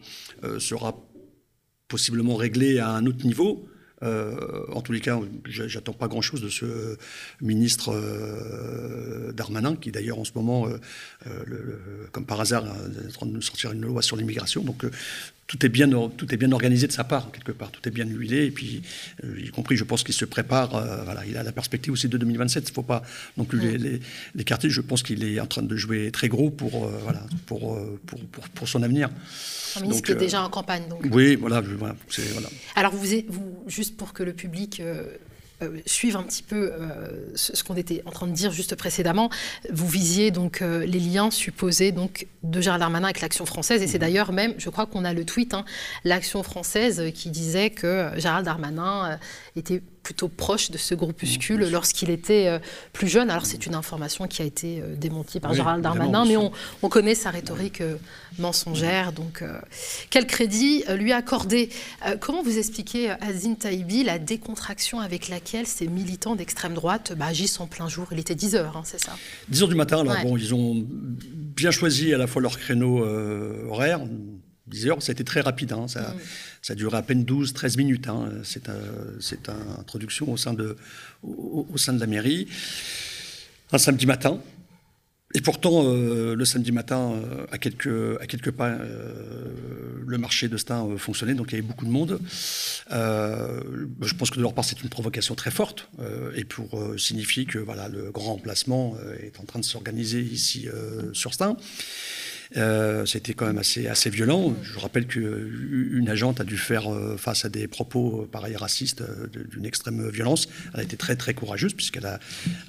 euh, 0.43 0.59
sera 0.59 0.97
possiblement 1.87 2.37
réglé 2.37 2.79
à 2.79 2.89
un 2.89 3.05
autre 3.05 3.27
niveau. 3.27 3.69
Euh, 4.03 4.65
en 4.73 4.81
tous 4.81 4.93
les 4.93 5.01
cas, 5.01 5.21
j'attends 5.45 5.93
pas 5.93 6.09
grand-chose 6.09 6.41
de 6.41 6.49
ce 6.49 6.97
ministre 7.43 7.93
Darmanin, 9.35 9.77
qui 9.77 9.93
d'ailleurs 9.93 10.19
en 10.19 10.25
ce 10.25 10.33
moment, 10.35 10.67
comme 12.13 12.25
par 12.25 12.41
hasard, 12.41 12.65
est 12.65 13.09
en 13.09 13.13
train 13.13 13.27
de 13.27 13.41
sortir 13.43 13.73
une 13.73 13.83
loi 13.83 14.01
sur 14.01 14.17
l'immigration. 14.17 14.63
Donc 14.63 14.87
tout 15.51 15.67
est, 15.67 15.69
bien, 15.69 15.89
tout 16.17 16.33
est 16.33 16.37
bien 16.37 16.53
organisé 16.53 16.87
de 16.87 16.93
sa 16.93 17.03
part, 17.03 17.33
quelque 17.33 17.51
part. 17.51 17.73
Tout 17.73 17.81
est 17.89 17.91
bien 17.91 18.07
huilé. 18.07 18.45
Et 18.45 18.53
puis, 18.53 18.83
euh, 19.25 19.35
y 19.41 19.49
compris, 19.49 19.77
je 19.77 19.83
pense 19.83 20.05
qu'il 20.05 20.15
se 20.15 20.25
prépare. 20.25 20.77
Euh, 20.77 21.03
voilà, 21.03 21.27
il 21.27 21.37
a 21.37 21.43
la 21.43 21.51
perspective 21.51 21.93
aussi 21.93 22.09
de 22.09 22.17
2027. 22.17 22.69
Il 22.69 22.71
ne 22.71 22.75
faut 22.75 22.85
pas 22.85 23.03
non 23.37 23.45
plus 23.45 23.59
les, 23.59 24.01
les, 24.37 24.45
quartiers. 24.45 24.71
Je 24.71 24.81
pense 24.81 25.03
qu'il 25.03 25.25
est 25.25 25.41
en 25.41 25.47
train 25.47 25.63
de 25.63 25.77
jouer 25.77 26.13
très 26.13 26.29
gros 26.29 26.51
pour, 26.51 26.87
euh, 26.87 27.01
voilà, 27.03 27.27
pour, 27.47 27.77
pour, 28.07 28.21
pour, 28.55 28.69
son 28.69 28.85
avenir. 28.85 29.11
Un 29.75 29.81
ministre 29.81 30.07
qui 30.07 30.13
est 30.13 30.15
déjà 30.15 30.41
en 30.45 30.51
campagne. 30.51 30.89
Donc. 30.89 31.05
Oui, 31.11 31.35
voilà. 31.35 31.61
voilà, 31.63 31.97
voilà. 32.33 32.49
Alors, 32.77 32.95
vous, 32.95 33.09
vous, 33.29 33.65
juste 33.67 33.97
pour 33.97 34.13
que 34.13 34.23
le 34.23 34.35
public 34.35 34.81
suivre 35.87 36.19
un 36.19 36.23
petit 36.23 36.43
peu 36.43 36.73
euh, 36.73 37.33
ce, 37.35 37.63
qu'on 37.63 37.77
était 37.77 38.03
en 38.07 38.11
train 38.11 38.27
de 38.27 38.33
dire 38.33 38.53
juste 38.53 38.75
précédemment, 38.75 39.31
vous 39.71 39.89
visiez 39.89 40.31
donc 40.31 40.63
euh, 40.63 40.85
les 40.85 41.01
liens 41.01 41.31
supposés 41.31 41.93
donc 41.93 42.27
de 42.43 42.61
Gérald 42.61 42.81
Darmanin 42.81 43.05
avec 43.05 43.21
l'Action 43.21 43.47
française, 43.47 43.83
et 43.83 43.87
c'est 43.87 43.99
mhm. 43.99 44.01
d'ailleurs 44.01 44.33
même, 44.33 44.55
je 44.59 44.71
crois 44.71 44.87
qu'on 44.87 45.05
a 45.05 45.13
le 45.13 45.25
tweet, 45.25 45.55
hein, 45.55 45.65
l'Action 46.05 46.43
française 46.43 47.03
qui 47.15 47.31
disait 47.31 47.71
que 47.71 48.11
Gérald 48.17 48.45
Darmanin 48.45 49.19
était 49.57 49.83
plutôt 50.03 50.29
proche 50.29 50.71
de 50.71 50.79
ce 50.79 50.95
groupuscule 50.95 51.71
lorsqu'il 51.71 52.11
était 52.11 52.47
euh, 52.49 52.59
plus 52.93 53.09
jeune. 53.09 53.31
Alors 53.31 53.47
c'est 53.47 53.67
une 53.67 53.75
information 53.75 54.27
qui 54.27 54.43
a 54.43 54.45
été 54.45 54.81
euh, 54.81 54.97
démentie 54.97 55.41
par 55.41 55.55
Gérald 55.55 55.83
Darmanin, 55.83 56.25
mais 56.25 56.37
on, 56.37 56.51
connaît 56.89 57.15
sa 57.15 57.31
rhétorique 57.31 57.81
euh, 57.81 57.97
mensongère. 58.39 59.13
Donc 59.13 59.45
quel 60.11 60.27
crédit 60.27 60.85
lui 60.97 61.13
accorder? 61.13 61.71
Comment 62.19 62.43
vous 62.43 62.59
expliquez, 62.59 63.11
Azine 63.11 63.57
Taïbi, 63.57 64.03
la 64.03 64.19
décontraction 64.19 64.99
avec 64.99 65.29
laquelle 65.29 65.67
ces 65.67 65.87
militants 65.87 66.35
d'extrême 66.35 66.75
droite 66.75 67.13
bah, 67.17 67.27
agissent 67.27 67.61
en 67.61 67.67
plein 67.67 67.89
jour? 67.89 68.09
Il 68.11 68.19
était 68.19 68.35
10 68.35 68.57
heures, 68.57 68.77
hein, 68.77 68.83
c'est 68.85 69.01
ça? 69.01 69.13
10 69.49 69.63
heures 69.63 69.69
du 69.69 69.77
matin, 69.77 70.01
alors 70.01 70.17
bon, 70.23 70.37
ils 70.37 70.53
ont 70.53 70.85
bien 70.85 71.71
choisi 71.71 72.13
à 72.13 72.19
la 72.19 72.27
fois 72.27 72.43
leur 72.43 72.59
créneau 72.59 73.05
horaire, 73.69 74.01
10 74.71 74.87
heures, 74.89 75.03
ça 75.03 75.11
a 75.11 75.15
été 75.15 75.25
très 75.25 75.41
rapide. 75.41 75.73
Hein. 75.73 75.89
ça, 75.89 76.01
mm. 76.01 76.21
ça, 76.63 76.73
a 76.73 76.77
duré 76.77 76.97
à 76.97 77.03
peine 77.03 77.25
12-13 77.25 77.77
minutes. 77.77 78.09
Hein. 78.09 78.31
C'est 78.43 78.69
une 78.69 79.79
introduction 79.79 80.31
au 80.33 80.37
sein, 80.37 80.55
de, 80.55 80.77
au, 81.23 81.67
sein 81.77 81.93
de 81.93 82.01
la 82.01 82.07
mairie. 82.07 82.49
Un 83.73 83.79
samedi 83.79 84.07
matin. 84.07 84.41
et 85.35 85.41
pourtant, 85.41 85.85
euh, 85.85 86.35
le 86.35 86.45
samedi 86.45 86.73
matin, 86.73 87.13
euh, 87.13 87.47
à, 87.53 87.59
quelques, 87.59 88.21
à 88.21 88.27
quelques 88.27 88.51
pas, 88.51 88.71
euh, 88.71 89.15
le 90.05 90.19
marché 90.19 90.49
de 90.49 90.57
Stein 90.57 90.97
fonctionnait, 90.97 91.35
donc 91.35 91.49
il 91.49 91.53
y 91.53 91.59
avait 91.59 91.67
beaucoup 91.67 91.85
de 91.85 91.91
monde. 91.91 92.19
je 92.91 94.15
pense 94.15 94.31
que 94.31 94.37
de 94.37 94.43
leur 94.43 94.55
part, 94.55 94.65
c'est 94.65 94.83
une 94.83 94.89
provocation 94.89 95.37
très 95.37 95.53
forte, 95.53 95.89
et 96.35 96.45
pour 96.45 96.83
signifier 96.99 97.45
que 97.45 97.59
voilà, 97.59 97.89
le 97.89 98.11
grand 98.11 98.33
emplacement 98.33 98.97
est 99.23 99.39
en 99.39 99.45
train 99.45 99.61
de 99.61 99.65
s'organiser 99.65 100.21
ici 100.21 100.67
sur 101.13 101.33
Stein. 101.33 101.57
Euh, 102.57 103.07
c'était 103.07 103.33
quand 103.35 103.47
même 103.47 103.59
assez, 103.59 103.87
assez 103.87 104.11
violent. 104.11 104.55
Je 104.63 104.79
rappelle 104.79 105.07
qu'une 105.07 106.09
agente 106.09 106.41
a 106.41 106.45
dû 106.45 106.57
faire 106.57 106.93
euh, 106.93 107.17
face 107.17 107.45
à 107.45 107.49
des 107.49 107.69
propos 107.69 108.23
euh, 108.23 108.27
pareil 108.27 108.57
racistes 108.57 109.03
d'une 109.53 109.65
extrême 109.65 110.09
violence. 110.11 110.49
Elle 110.75 110.81
a 110.81 110.83
été 110.83 110.97
très 110.97 111.17
très 111.17 111.33
courageuse 111.33 111.75
puisqu'elle 111.75 112.07
a, 112.07 112.19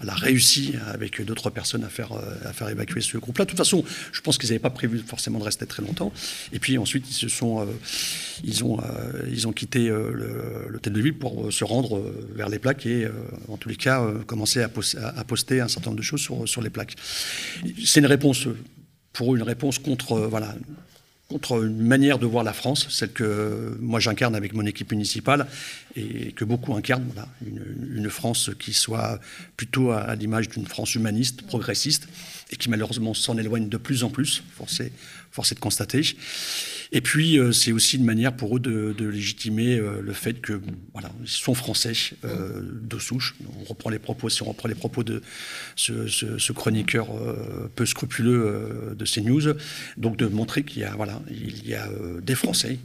elle 0.02 0.10
a 0.10 0.14
réussi 0.14 0.76
avec 0.88 1.22
d'autres 1.24 1.50
personnes 1.50 1.84
à 1.84 1.90
faire, 1.90 2.12
à 2.46 2.54
faire 2.54 2.70
évacuer 2.70 3.02
ce 3.02 3.18
groupe-là. 3.18 3.46
De 3.46 3.50
toute 3.50 3.58
façon, 3.58 3.84
je 4.12 4.22
pense 4.22 4.38
qu'ils 4.38 4.50
n'avaient 4.50 4.60
pas 4.60 4.70
prévu 4.70 5.00
forcément 5.00 5.40
de 5.40 5.44
rester 5.44 5.66
très 5.66 5.82
longtemps. 5.82 6.14
Et 6.54 6.60
puis 6.60 6.78
ensuite, 6.78 7.10
ils 7.10 7.14
se 7.14 7.28
sont, 7.28 7.68
ils 8.44 8.64
ont, 8.64 8.80
ils 9.30 9.48
ont 9.48 9.52
quitté 9.52 9.90
l'hôtel 10.68 10.94
de 10.94 11.02
ville 11.02 11.18
pour 11.18 11.52
se 11.52 11.64
rendre 11.64 12.14
vers 12.36 12.50
les 12.50 12.60
plaques 12.60 12.86
et, 12.86 13.08
en 13.48 13.58
tous 13.58 13.70
les 13.70 13.76
cas, 13.76 14.06
commencer 14.28 14.62
à, 14.62 14.70
à, 15.16 15.24
poster 15.24 15.62
un 15.62 15.68
certain 15.68 15.90
nombre 15.90 16.00
de 16.00 16.06
choses 16.06 16.22
sur, 16.22 16.48
sur 16.48 16.62
les 16.62 16.70
plaques. 16.70 16.96
C'est 17.84 18.00
une 18.00 18.06
réponse 18.06 18.48
pour 19.14 19.36
une 19.36 19.44
réponse 19.44 19.80
contre, 19.80 20.14
euh, 20.14 20.28
voilà, 20.28 20.56
contre 21.32 21.64
une 21.64 21.82
manière 21.82 22.20
de 22.20 22.26
voir 22.26 22.44
la 22.44 22.54
France, 22.54 22.88
celle 22.90 23.12
que 23.12 23.78
moi 23.80 24.00
j'incarne 24.00 24.36
avec 24.36 24.54
mon 24.54 24.66
équipe 24.66 24.92
municipale 24.92 25.48
et 25.96 26.34
que 26.34 26.44
beaucoup 26.44 26.76
incarnent, 26.76 27.08
voilà, 27.14 27.30
une, 27.46 28.10
France 28.10 28.52
qui 28.60 28.74
soit 28.74 29.20
plutôt 29.56 29.92
à, 29.92 30.14
l'image 30.16 30.50
d'une 30.50 30.66
France 30.66 30.96
humaniste, 30.96 31.44
progressiste, 31.44 32.10
et 32.52 32.58
qui 32.58 32.70
malheureusement 32.70 33.14
s'en 33.14 33.38
éloigne 33.38 33.70
de 33.70 33.78
plus 33.78 34.04
en 34.04 34.10
plus, 34.10 34.44
forcé, 34.58 34.92
forcé 35.32 35.56
de 35.56 35.62
constater. 35.62 36.02
Et 36.94 37.00
puis, 37.00 37.40
euh, 37.40 37.52
c'est 37.54 37.72
aussi 37.72 37.96
une 37.96 38.04
manière 38.04 38.34
pour 38.34 38.58
eux 38.58 38.60
de, 38.60 38.94
légitimer 39.00 39.78
euh, 39.78 40.02
le 40.02 40.14
fait 40.14 40.42
que, 40.42 40.62
voilà, 40.94 41.10
ils 41.22 41.30
sont 41.30 41.54
français 41.54 41.94
euh, 42.26 42.62
de 42.62 43.00
souche. 43.00 43.36
On 43.62 43.64
reprend 43.64 43.90
les 43.90 44.00
propos, 44.00 44.28
si 44.28 44.42
on 44.44 44.48
reprend 44.48 44.68
les 44.68 44.76
propos 44.76 45.04
de 45.04 45.22
ce, 45.76 46.52
chroniqueur 46.52 47.08
peu 47.76 47.86
scrupuleux 47.86 48.96
de 48.98 49.06
CNews, 49.06 49.54
donc 49.98 50.18
de 50.18 50.28
montrer 50.28 50.64
qu'il 50.64 50.82
y 50.82 50.86
a, 50.86 50.94
voilà, 50.96 51.22
il 51.30 51.66
y 51.66 51.74
a 51.74 51.90
des 52.22 52.36
Français 52.36 52.78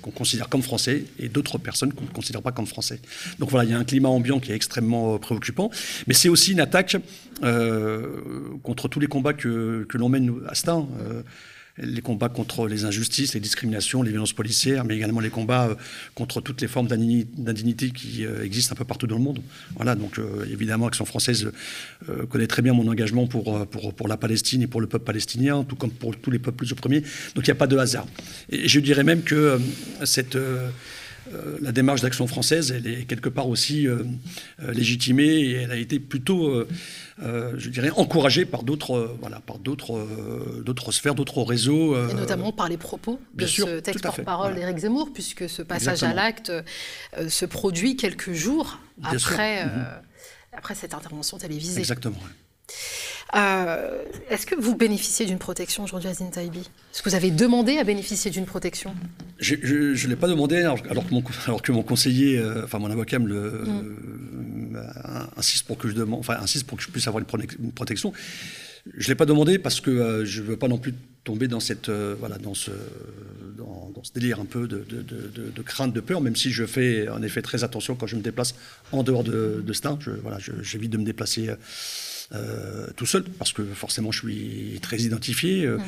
qu'on 0.00 0.10
considère 0.10 0.48
comme 0.48 0.62
français 0.62 1.04
et 1.20 1.28
d'autres 1.28 1.58
personnes 1.58 1.92
qu'on 1.92 2.04
ne 2.04 2.10
considère 2.10 2.42
pas 2.42 2.50
comme 2.50 2.66
français. 2.66 2.98
Donc 3.38 3.50
voilà, 3.50 3.68
il 3.68 3.70
y 3.70 3.74
a 3.74 3.78
un 3.78 3.84
climat 3.84 4.08
ambiant 4.08 4.40
qui 4.40 4.50
est 4.50 4.56
extrêmement 4.56 5.18
préoccupant, 5.18 5.70
mais 6.08 6.14
c'est 6.14 6.28
aussi 6.28 6.52
une 6.52 6.60
attaque 6.60 6.96
contre 8.62 8.88
tous 8.88 8.98
les 8.98 9.06
combats 9.06 9.34
que, 9.34 9.86
que 9.88 9.98
l'on 9.98 10.08
mène 10.08 10.32
à 10.48 10.54
Stein 10.54 10.88
les 11.78 12.02
combats 12.02 12.28
contre 12.28 12.66
les 12.68 12.84
injustices, 12.84 13.34
les 13.34 13.40
discriminations, 13.40 14.02
les 14.02 14.10
violences 14.10 14.32
policières, 14.32 14.84
mais 14.84 14.96
également 14.96 15.20
les 15.20 15.30
combats 15.30 15.68
euh, 15.68 15.74
contre 16.14 16.40
toutes 16.40 16.60
les 16.60 16.68
formes 16.68 16.86
d'indignité 16.86 17.90
qui 17.90 18.24
euh, 18.24 18.44
existent 18.44 18.74
un 18.74 18.76
peu 18.76 18.84
partout 18.84 19.06
dans 19.06 19.16
le 19.16 19.22
monde. 19.22 19.40
Voilà, 19.76 19.94
donc 19.94 20.18
euh, 20.18 20.44
évidemment, 20.50 20.86
Action 20.86 21.04
française 21.04 21.50
connaît 22.28 22.46
très 22.46 22.62
bien 22.62 22.72
mon 22.72 22.88
engagement 22.88 23.26
pour, 23.26 23.66
pour, 23.66 24.08
la 24.08 24.16
Palestine 24.16 24.62
et 24.62 24.66
pour 24.66 24.80
le 24.80 24.86
peuple 24.86 25.04
palestinien, 25.04 25.64
tout 25.64 25.76
comme 25.76 25.90
pour 25.90 26.16
tous 26.16 26.30
les 26.30 26.38
peuples 26.38 26.64
opprimés. 26.70 27.00
Donc 27.34 27.46
il 27.46 27.50
n'y 27.50 27.52
a 27.52 27.54
pas 27.54 27.66
de 27.66 27.76
hasard. 27.76 28.06
Et 28.50 28.68
je 28.68 28.80
dirais 28.80 29.04
même 29.04 29.22
que 29.22 29.60
cette 30.04 30.36
euh, 31.32 31.58
la 31.60 31.72
démarche 31.72 32.00
d'action 32.00 32.26
française, 32.26 32.72
elle 32.72 32.86
est 32.86 33.04
quelque 33.04 33.28
part 33.28 33.48
aussi 33.48 33.86
euh, 33.86 34.02
euh, 34.60 34.72
légitimée 34.72 35.24
et 35.24 35.52
elle 35.52 35.70
a 35.70 35.76
été 35.76 36.00
plutôt, 36.00 36.66
je 37.18 37.68
dirais, 37.68 37.90
encouragée 37.90 38.44
par 38.44 38.62
d'autres, 38.62 39.16
voilà, 39.20 39.40
par 39.40 39.58
d'autres, 39.58 40.06
d'autres 40.64 40.92
sphères, 40.92 41.14
d'autres 41.14 41.42
réseaux. 41.42 41.96
et 42.08 42.14
notamment 42.14 42.52
par 42.52 42.68
les 42.68 42.76
propos 42.76 43.20
de 43.34 43.46
ce 43.46 43.80
texte 43.80 44.02
porte-parole 44.02 44.54
d'Éric 44.54 44.78
Zemmour, 44.78 45.12
puisque 45.12 45.48
ce 45.48 45.62
passage 45.62 46.02
à 46.02 46.12
l'acte 46.12 46.52
se 47.28 47.44
produit 47.44 47.96
quelques 47.96 48.32
jours 48.32 48.78
après, 49.02 49.66
mhm. 49.66 49.84
après 50.52 50.74
cette 50.74 50.94
intervention 50.94 51.38
télévisée. 51.38 51.80
Exactement. 51.80 52.18
Euh, 53.34 54.02
est-ce 54.28 54.44
que 54.44 54.54
vous 54.54 54.76
bénéficiez 54.76 55.24
d'une 55.24 55.38
protection 55.38 55.84
aujourd'hui, 55.84 56.08
Azine 56.08 56.30
Taibi 56.30 56.60
Est-ce 56.60 57.02
que 57.02 57.08
vous 57.08 57.14
avez 57.14 57.30
demandé 57.30 57.78
à 57.78 57.84
bénéficier 57.84 58.30
d'une 58.30 58.44
protection? 58.44 58.94
Je 59.38 59.54
ne 59.54 60.08
l'ai 60.08 60.16
pas 60.16 60.28
demandé, 60.28 60.56
alors, 60.58 60.82
que, 60.82 61.14
mon, 61.14 61.22
alors, 61.46 61.62
que 61.62 61.72
mon, 61.72 61.82
conseiller, 61.82 62.38
euh, 62.38 62.64
enfin 62.64 62.78
mon 62.78 62.90
avocat 62.90 63.18
me 63.18 63.28
le, 63.28 63.50
mm. 63.50 64.76
euh, 64.76 65.24
insiste, 65.36 65.66
pour 65.66 65.78
que 65.78 65.88
je 65.88 65.94
demande, 65.94 66.20
enfin, 66.20 66.36
insiste 66.40 66.66
pour 66.66 66.76
que 66.76 66.84
je 66.84 66.90
puisse 66.90 67.08
avoir 67.08 67.24
une, 67.24 67.72
protection. 67.72 68.12
Je 68.98 69.06
ne 69.06 69.08
l'ai 69.08 69.14
pas 69.14 69.26
demandé 69.26 69.58
parce 69.58 69.80
que 69.80 70.24
je 70.24 70.42
ne 70.42 70.46
veux 70.48 70.56
pas 70.56 70.68
non 70.68 70.78
plus 70.78 70.92
tomber 71.24 71.48
dans, 71.48 71.60
cette, 71.60 71.88
voilà, 71.88 72.36
dans, 72.36 72.54
ce, 72.54 72.72
dans, 73.56 73.92
ce 74.02 74.12
délire 74.12 74.40
un 74.40 74.44
peu 74.44 74.66
de, 74.66 74.84
de, 74.84 75.62
crainte, 75.62 75.94
de 75.94 76.00
peur, 76.00 76.20
même 76.20 76.36
si 76.36 76.50
je 76.50 76.66
fais 76.66 77.08
en 77.08 77.22
effet 77.22 77.42
très 77.42 77.64
attention 77.64 77.94
quand 77.94 78.08
je 78.08 78.16
me 78.16 78.22
déplace 78.22 78.56
en 78.90 79.04
dehors 79.04 79.22
de, 79.24 79.72
Stein. 79.72 79.98
Voilà, 80.22 80.38
j'évite 80.62 80.90
de 80.90 80.98
me 80.98 81.04
déplacer 81.04 81.50
euh, 82.34 82.88
tout 82.96 83.06
seul, 83.06 83.24
parce 83.24 83.52
que 83.52 83.62
forcément 83.64 84.12
je 84.12 84.20
suis 84.20 84.78
très 84.80 84.98
identifié. 84.98 85.64
Euh, 85.64 85.78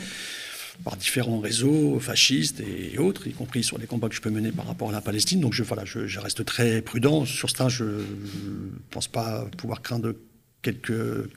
par 0.82 0.96
différents 0.96 1.38
réseaux 1.38 2.00
fascistes 2.00 2.60
et 2.60 2.98
autres, 2.98 3.28
y 3.28 3.32
compris 3.32 3.62
sur 3.62 3.78
les 3.78 3.86
combats 3.86 4.08
que 4.08 4.14
je 4.16 4.20
peux 4.20 4.30
mener 4.30 4.50
par 4.50 4.66
rapport 4.66 4.88
à 4.88 4.92
la 4.92 5.00
Palestine. 5.00 5.40
Donc 5.40 5.52
je, 5.52 5.62
voilà, 5.62 5.84
je, 5.84 6.18
reste 6.18 6.44
très 6.44 6.82
prudent. 6.82 7.24
Sur 7.24 7.48
ce 7.48 7.68
je 7.68 7.84
ne 7.84 8.00
pense 8.90 9.06
pas 9.06 9.46
pouvoir 9.56 9.82
craindre 9.82 10.16
quelque, 10.62 11.30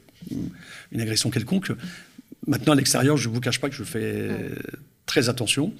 une 0.92 1.00
agression 1.00 1.30
quelconque. 1.30 1.72
Maintenant, 2.48 2.74
à 2.74 2.76
l'extérieur, 2.76 3.16
je 3.16 3.30
ne 3.30 3.34
vous 3.36 3.40
cache 3.40 3.62
pas 3.62 3.70
que 3.70 3.76
je 3.76 3.84
fais 3.84 4.32
très 5.06 5.30
attention. 5.30 5.72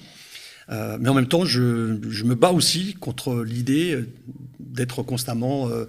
Euh, 0.70 0.98
mais 1.00 1.10
en 1.10 1.14
même 1.14 1.28
temps, 1.28 1.46
je, 1.46 1.98
je, 2.10 2.24
me 2.26 2.36
bats 2.36 2.52
aussi 2.52 2.94
contre 2.96 3.44
l'idée 3.44 4.04
d'être 4.78 5.04
constamment 5.04 5.70
euh, 5.70 5.88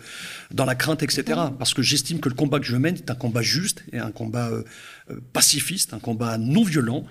dans 0.50 0.64
la 0.64 0.74
crainte, 0.74 1.02
etc. 1.04 1.22
Parce 1.58 1.74
que 1.74 1.82
j'estime 1.82 2.18
que 2.18 2.28
le 2.28 2.34
combat 2.34 2.58
que 2.58 2.66
je 2.66 2.76
mène 2.76 2.96
est 2.96 3.10
un 3.10 3.14
combat 3.14 3.42
juste 3.42 3.84
et 3.92 3.98
un 3.98 4.10
combat 4.10 4.48
euh, 4.48 4.64
euh, 5.10 5.20
pacifiste, 5.32 5.94
un 5.94 6.00
combat 6.00 6.38
non 6.38 6.64
violent. 6.64 7.04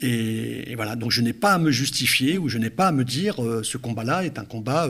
Et, 0.00 0.74
voilà, 0.74 0.96
donc 0.96 1.12
je 1.12 1.20
n'ai 1.20 1.32
pas 1.32 1.52
à 1.52 1.58
me 1.58 1.70
justifier 1.70 2.36
ou 2.36 2.48
je 2.48 2.58
n'ai 2.58 2.70
pas 2.70 2.88
à 2.88 2.92
me 2.92 3.04
dire 3.04 3.36
ce 3.62 3.76
combat-là 3.78 4.24
est 4.24 4.38
un 4.38 4.44
combat 4.44 4.88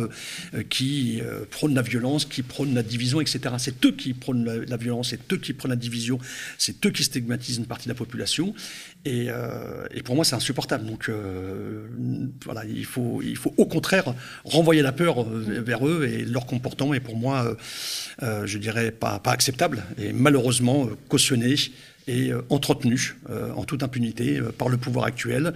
qui 0.71 1.21
prône 1.51 1.75
la 1.75 1.83
violence, 1.83 2.25
qui 2.25 2.43
prône 2.43 2.75
la 2.75 2.83
division, 2.83 3.21
etc. 3.21 3.41
C'est 3.59 3.85
eux 3.85 3.93
qui 3.93 4.15
prônent 4.15 4.45
la, 4.45 4.77
violence, 4.77 5.11
c'est 5.11 5.33
eux 5.33 5.37
qui 5.37 5.53
prônent 5.53 5.73
la 5.73 5.77
division, 5.77 6.19
c'est 6.57 6.85
eux 6.87 6.91
qui 6.91 7.05
stigmatisent 7.05 7.59
une 7.59 7.67
partie 7.67 7.85
de 7.85 7.93
la 7.93 7.97
population. 7.97 8.55
Et, 9.05 9.29
pour 10.05 10.15
moi, 10.15 10.25
c'est 10.25 10.37
insupportable. 10.37 10.87
Donc 10.87 11.11
voilà, 12.45 12.65
il 12.65 12.87
faut, 12.87 13.21
il 13.23 13.37
faut 13.37 13.53
au 13.59 13.67
contraire 13.67 14.15
renvoyer 14.45 14.81
la 14.81 14.93
peur 14.93 15.23
vers 15.25 15.87
eux 15.87 16.09
et 16.11 16.25
leur 16.25 16.47
comportement 16.47 16.95
est 16.95 17.01
pour 17.01 17.17
moi, 17.17 17.57
je 18.23 18.59
dirais, 18.59 18.91
pas 18.91 19.21
acceptable 19.27 19.85
et 19.99 20.13
malheureusement 20.13 20.89
cautionné 21.09 21.57
et 22.07 22.31
euh, 22.31 22.43
entretenu 22.51 23.17
euh, 23.31 23.53
en 23.53 23.65
toute 23.65 23.83
impunité 23.83 24.39
euh, 24.39 24.53
par 24.53 24.69
le 24.69 24.77
pouvoir 24.77 25.07
actuel, 25.07 25.55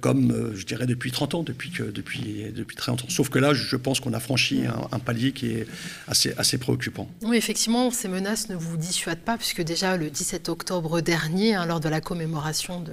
comme 0.00 0.52
je 0.56 0.66
dirais 0.66 0.86
depuis 0.86 1.12
30 1.12 1.34
ans, 1.36 1.42
depuis, 1.44 1.70
que, 1.70 1.84
depuis, 1.84 2.46
depuis 2.52 2.74
très 2.74 2.90
longtemps. 2.90 3.08
Sauf 3.08 3.28
que 3.28 3.38
là, 3.38 3.54
je 3.54 3.76
pense 3.76 4.00
qu'on 4.00 4.12
a 4.12 4.18
franchi 4.18 4.64
un, 4.90 4.98
palier 4.98 5.30
qui 5.30 5.52
est 5.52 5.66
assez, 6.08 6.34
assez 6.36 6.58
préoccupant. 6.58 7.08
Oui, 7.22 7.36
effectivement, 7.36 7.92
ces 7.92 8.08
menaces 8.08 8.48
ne 8.48 8.56
vous 8.56 8.76
dissuadent 8.76 9.20
pas, 9.20 9.38
puisque 9.38 9.62
déjà 9.62 9.96
le 9.96 10.10
17 10.10 10.48
octobre 10.48 11.00
dernier, 11.00 11.54
hein, 11.54 11.64
lors 11.64 11.78
de 11.78 11.88
la 11.88 12.00
commémoration 12.00 12.80
de 12.80 12.92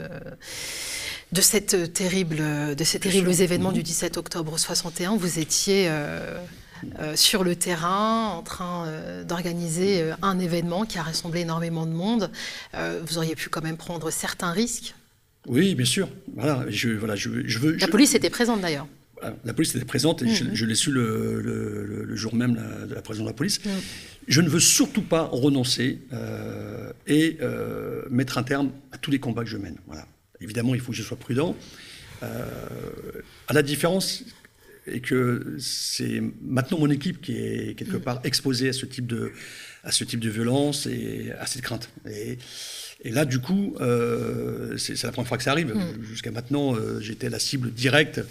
de, 1.32 1.42
cette 1.42 1.94
terrible, 1.94 2.38
de 2.75 2.84
ces 2.84 3.00
terribles 3.00 3.42
événements 3.42 3.72
du 3.72 3.84
17 3.84 4.18
octobre 4.18 4.58
61, 4.58 5.16
vous 5.16 5.39
étiez 5.39 5.86
euh, 5.88 6.39
sur 7.15 7.43
le 7.43 7.55
terrain 7.55 8.29
en 8.29 8.41
train 8.41 8.86
euh, 8.88 9.24
d'organiser 9.24 10.01
euh, 10.01 10.13
un 10.21 10.39
événement 10.39 10.86
qui 10.86 10.98
a 10.98 11.03
rassemblé 11.03 11.41
énormément 11.41 11.86
de 11.86 11.91
monde. 11.91 12.31
vous 12.74 13.17
auriez 13.17 13.36
pu 13.36 13.50
quand 13.50 13.63
même 13.63 13.77
prendre 13.77 14.12
certains 14.12 14.51
risques. 14.51 14.95
Oui, 15.48 15.75
bien 15.75 15.86
sûr. 15.86 16.09
Voilà, 16.36 16.65
je, 16.69 16.89
voilà, 16.89 17.15
je, 17.15 17.29
veux, 17.29 17.75
la 17.77 17.88
police 17.88 18.13
était 18.13 18.29
présente 18.29 18.62
d'ailleurs. 18.62 18.88
La 19.43 19.53
police 19.53 19.75
était 19.75 19.86
présente 19.86 20.21
et 20.21 20.33
je, 20.33 20.45
mhm. 20.45 20.69
l'ai 20.69 20.75
su 20.75 20.91
le, 20.91 22.15
jour 22.15 22.33
même 22.36 22.57
de 22.88 22.93
la 22.93 23.01
présence 23.01 23.24
de 23.24 23.29
la 23.29 23.36
police. 23.36 23.63
Mhm. 23.65 23.71
Je 24.27 24.41
ne 24.41 24.50
veux 24.50 24.59
surtout 24.59 25.01
pas 25.01 25.24
renoncer 25.24 26.00
et 27.07 27.38
mettre 28.09 28.38
un 28.38 28.43
terme 28.43 28.71
à 28.91 28.98
tous 28.98 29.12
les 29.12 29.19
combats 29.19 29.43
que 29.43 29.50
je 29.50 29.57
mène. 29.57 29.77
Voilà. 29.88 30.05
Évidemment, 30.41 30.75
il 30.75 30.81
faut 30.81 30.91
que 30.91 30.98
je 30.98 31.03
sois 31.03 31.17
prudent. 31.17 31.55
à 32.21 33.53
la 33.53 33.62
différence 33.62 34.24
et 34.91 35.00
que 35.00 35.55
c'est 35.60 36.22
maintenant 36.41 36.79
mon 36.79 36.89
équipe 36.89 37.22
qui 37.22 37.34
est 37.38 37.77
quelque 37.77 37.98
mm. 37.98 38.01
part 38.01 38.22
exposée 38.24 38.69
à 38.69 38.74
ce 38.74 38.86
type 38.86 39.08
de, 39.08 39.31
à 39.84 39.91
ce 39.91 40.03
type 40.03 40.19
de 40.19 40.29
violence 40.29 40.88
et 40.88 41.31
à 41.39 41.46
cette 41.46 41.62
crainte. 41.62 41.89
Et, 42.10 42.38
et 43.01 43.12
là, 43.12 43.25
du 43.25 43.39
coup, 43.39 43.75
euh, 43.79 44.77
c'est 44.77 45.01
la 45.03 45.12
première 45.12 45.27
fois 45.27 45.38
que 45.38 45.43
ça 45.43 45.51
arrive. 45.51 45.74
Mm. 45.74 46.03
Jusqu'à 46.03 46.31
maintenant, 46.31 46.75
euh, 46.75 47.00
j'étais 47.00 47.29
la 47.29 47.39
cible 47.39 47.72
directe, 47.72 48.22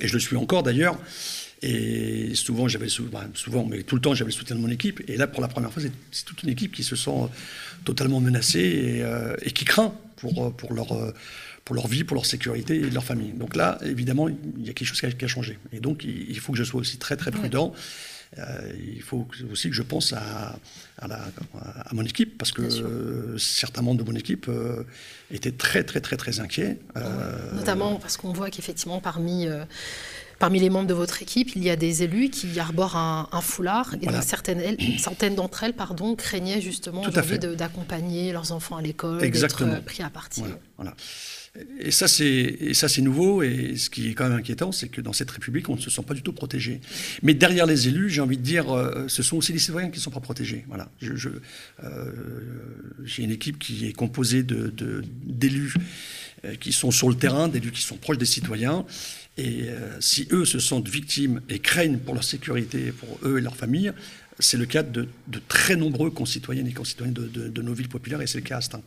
et 0.00 0.08
je 0.08 0.14
le 0.14 0.20
suis 0.20 0.36
encore 0.36 0.62
d'ailleurs. 0.62 0.98
Et 1.66 2.34
souvent, 2.34 2.68
j'avais 2.68 2.88
bah, 3.10 3.24
souvent, 3.32 3.64
mais 3.64 3.84
tout 3.84 3.94
le 3.94 4.00
temps, 4.02 4.14
j'avais 4.14 4.30
le 4.30 4.36
soutien 4.36 4.54
de 4.54 4.60
mon 4.60 4.68
équipe. 4.68 5.02
Et 5.08 5.16
là, 5.16 5.26
pour 5.26 5.40
la 5.40 5.48
première 5.48 5.72
fois, 5.72 5.82
c'est 6.10 6.24
toute 6.24 6.42
une 6.42 6.50
équipe 6.50 6.72
qui 6.72 6.84
se 6.84 6.94
sent 6.94 7.28
totalement 7.86 8.20
menacée 8.20 8.58
et, 8.60 9.02
euh, 9.02 9.34
qui 9.54 9.64
craint 9.64 9.94
pour, 10.16 10.54
pour, 10.54 10.74
leur, 10.74 10.88
pour 11.64 11.74
leur 11.74 11.88
vie, 11.88 12.04
pour 12.04 12.16
leur 12.16 12.26
sécurité 12.26 12.76
et 12.76 12.90
leur 12.90 13.04
famille. 13.04 13.32
Donc 13.32 13.56
là, 13.56 13.78
évidemment, 13.82 14.28
il 14.28 14.66
y 14.66 14.68
a 14.68 14.74
quelque 14.74 14.88
chose 14.88 15.00
qui 15.00 15.24
a, 15.24 15.28
changé. 15.28 15.58
Et 15.72 15.80
donc, 15.80 16.04
il, 16.04 16.38
faut 16.38 16.52
que 16.52 16.58
je 16.58 16.64
sois 16.64 16.80
aussi 16.80 16.98
très, 16.98 17.16
très 17.16 17.30
prudent. 17.30 17.72
Euh, 18.38 18.72
il 18.94 19.02
faut 19.02 19.26
aussi 19.50 19.70
que 19.70 19.74
je 19.74 19.82
pense 19.82 20.12
à, 20.12 20.58
à, 21.00 21.08
mon 21.92 22.02
équipe, 22.02 22.36
parce 22.36 22.52
que 22.52 23.36
certains 23.38 23.82
membres 23.82 24.04
de 24.04 24.10
mon 24.10 24.16
équipe 24.16 24.46
euh, 24.48 24.82
étaient 25.30 25.52
très, 25.52 25.84
très, 25.84 26.00
très, 26.00 26.16
très 26.16 26.40
inquiets. 26.40 26.78
Euh, 26.96 27.52
Notamment 27.54 27.96
parce 27.96 28.16
qu'on 28.16 28.32
voit 28.32 28.50
qu'effectivement, 28.50 29.00
parmi 29.00 29.46
Parmi 30.44 30.60
les 30.60 30.68
membres 30.68 30.86
de 30.86 30.92
votre 30.92 31.22
équipe, 31.22 31.56
il 31.56 31.64
y 31.64 31.70
a 31.70 31.76
des 31.76 32.02
élus 32.02 32.28
qui 32.28 32.60
arborent 32.60 32.96
un, 32.96 33.40
foulard 33.40 33.94
et 34.02 34.06
certaines, 34.20 34.76
certaines 34.98 35.34
d'entre 35.34 35.62
elles 35.62 35.72
pardon, 35.72 36.14
craignaient 36.16 36.60
justement 36.60 37.02
d'accompagner 37.56 38.30
leurs 38.30 38.52
enfants 38.52 38.76
à 38.76 38.82
l'école, 38.82 39.22
d'être 39.22 39.84
pris 39.86 40.02
à 40.02 40.10
partie. 40.10 40.42
voilà. 40.76 40.94
Et 41.80 41.92
ça, 41.92 42.08
c'est 42.08 43.00
nouveau. 43.00 43.42
Et 43.42 43.76
ce 43.78 43.88
qui 43.88 44.10
est 44.10 44.12
quand 44.12 44.28
même 44.28 44.38
inquiétant, 44.38 44.70
c'est 44.70 44.88
que 44.88 45.00
dans 45.00 45.14
cette 45.14 45.30
République, 45.30 45.70
on 45.70 45.76
ne 45.76 45.80
se 45.80 45.88
sent 45.88 46.02
pas 46.06 46.12
du 46.12 46.20
tout 46.20 46.34
protégé. 46.34 46.82
Mais 47.22 47.32
derrière 47.32 47.64
les 47.64 47.88
élus, 47.88 48.10
j'ai 48.10 48.20
envie 48.20 48.36
de 48.36 48.42
dire, 48.42 48.70
euh, 48.70 49.06
ce 49.08 49.22
sont 49.22 49.38
aussi 49.38 49.54
les 49.54 49.58
citoyens 49.58 49.88
qui 49.88 49.98
ne 49.98 50.02
sont 50.02 50.10
pas 50.10 50.20
protégés. 50.20 50.66
Voilà. 50.68 50.90
J'ai 51.00 51.16
je, 51.16 51.30
euh, 51.84 52.12
une 53.16 53.30
équipe 53.30 53.58
qui 53.58 53.86
est 53.86 53.94
composée 53.94 54.42
d'élus 54.42 55.74
de, 55.74 56.48
euh, 56.48 56.54
qui 56.56 56.72
sont 56.72 56.90
sur 56.90 57.08
le 57.08 57.14
terrain, 57.14 57.48
d'élus 57.48 57.70
qui 57.70 57.82
sont 57.82 57.96
proches 57.96 58.18
des 58.18 58.26
citoyens. 58.26 58.84
Et 59.36 59.66
si 59.98 60.28
eux 60.30 60.44
se 60.44 60.60
sentent 60.60 60.88
victimes 60.88 61.40
et 61.48 61.58
craignent 61.58 61.98
pour 61.98 62.14
leur 62.14 62.22
sécurité, 62.22 62.92
pour 62.92 63.18
eux 63.24 63.38
et 63.38 63.40
leur 63.40 63.56
famille, 63.56 63.92
c'est 64.38 64.56
le 64.56 64.66
cas 64.66 64.82
de, 64.82 65.08
très 65.48 65.76
nombreux 65.76 66.10
concitoyennes 66.10 66.66
et 66.66 66.72
concitoyens 66.72 67.12
de, 67.12 67.62
nos 67.62 67.72
villes 67.72 67.88
populaires, 67.88 68.20
et 68.20 68.26
c'est 68.26 68.38
le 68.38 68.44
cas 68.44 68.56
à 68.56 68.58
Astin. 68.58 68.80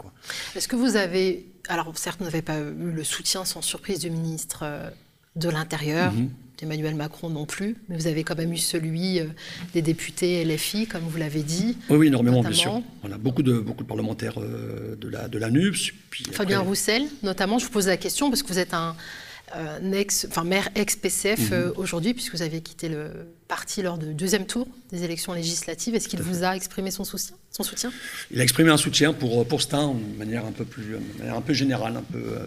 Est-ce 0.56 0.68
que 0.68 0.76
vous 0.76 0.96
avez, 0.96 1.46
alors 1.68 1.92
certes, 1.96 2.20
vous 2.20 2.26
n'avez 2.26 2.42
pas 2.42 2.60
eu 2.60 2.92
le 2.92 3.04
soutien 3.04 3.46
sans 3.46 3.62
surprise 3.62 4.00
du 4.00 4.10
ministre 4.10 4.60
euh, 4.64 4.90
de 5.36 5.50
l'Intérieur, 5.50 6.12
mhm. 6.12 6.30
d'Emmanuel 6.60 6.96
Macron 6.96 7.30
non 7.30 7.46
plus, 7.46 7.78
mais 7.88 7.98
vous 7.98 8.08
avez 8.08 8.24
quand 8.24 8.36
même 8.36 8.52
eu 8.52 8.58
celui 8.58 9.20
euh, 9.20 9.26
des 9.74 9.82
députés 9.82 10.44
LFI, 10.44 10.88
comme 10.88 11.04
vous 11.04 11.18
l'avez 11.18 11.44
dit. 11.44 11.78
Oui, 11.90 11.98
oui 11.98 12.08
énormément, 12.08 12.42
bien 12.42 12.52
sûr. 12.52 12.82
On 13.04 13.12
a 13.12 13.18
beaucoup 13.18 13.44
de, 13.44 13.60
beaucoup 13.60 13.84
de 13.84 13.88
parlementaires 13.88 14.40
euh, 14.40 14.96
de, 14.96 15.08
la, 15.08 15.28
de 15.28 15.38
la 15.38 15.50
NUPS. 15.50 15.94
Fabien 16.32 16.60
Roussel, 16.60 17.04
notamment, 17.24 17.60
je 17.60 17.66
vous 17.66 17.72
pose 17.72 17.88
la 17.88 17.98
question 17.98 18.30
parce 18.30 18.44
que 18.44 18.48
vous 18.48 18.60
êtes 18.60 18.74
un 18.74 18.90
euh, 18.90 18.94
ex, 19.94 20.28
enfin, 20.30 20.44
maire 20.44 20.70
ex-PCF 20.76 21.40
mhm. 21.40 21.54
euh, 21.54 21.72
aujourd'hui, 21.76 22.14
puisque 22.14 22.34
vous 22.36 22.42
avez 22.42 22.62
quitté 22.62 22.90
le 22.90 23.10
parti 23.48 23.82
lors 23.82 23.98
du 23.98 24.14
deuxième 24.14 24.46
tour 24.46 24.68
des 24.92 25.04
élections 25.04 25.34
législatives. 25.34 25.96
Est-ce 25.96 26.10
qu'il 26.10 26.22
vous 26.22 26.44
a 26.44 26.56
exprimé 26.56 26.92
son 26.92 27.06
soutien, 27.06 27.36
son 27.50 27.64
soutien? 27.64 27.92
Il 28.30 28.42
a 28.42 28.44
exprimé 28.44 28.72
un 28.72 28.78
soutien 28.78 29.14
pour, 29.14 29.48
pour 29.48 29.62
Stein 29.62 29.94
de 29.94 30.18
manière 30.18 30.46
un 30.46 30.52
peu, 30.52 30.66
plus, 30.66 30.98
un 31.26 31.42
peu 31.42 31.54
générale, 31.54 31.96
un 31.96 32.02
peu, 32.02 32.18
euh, 32.18 32.46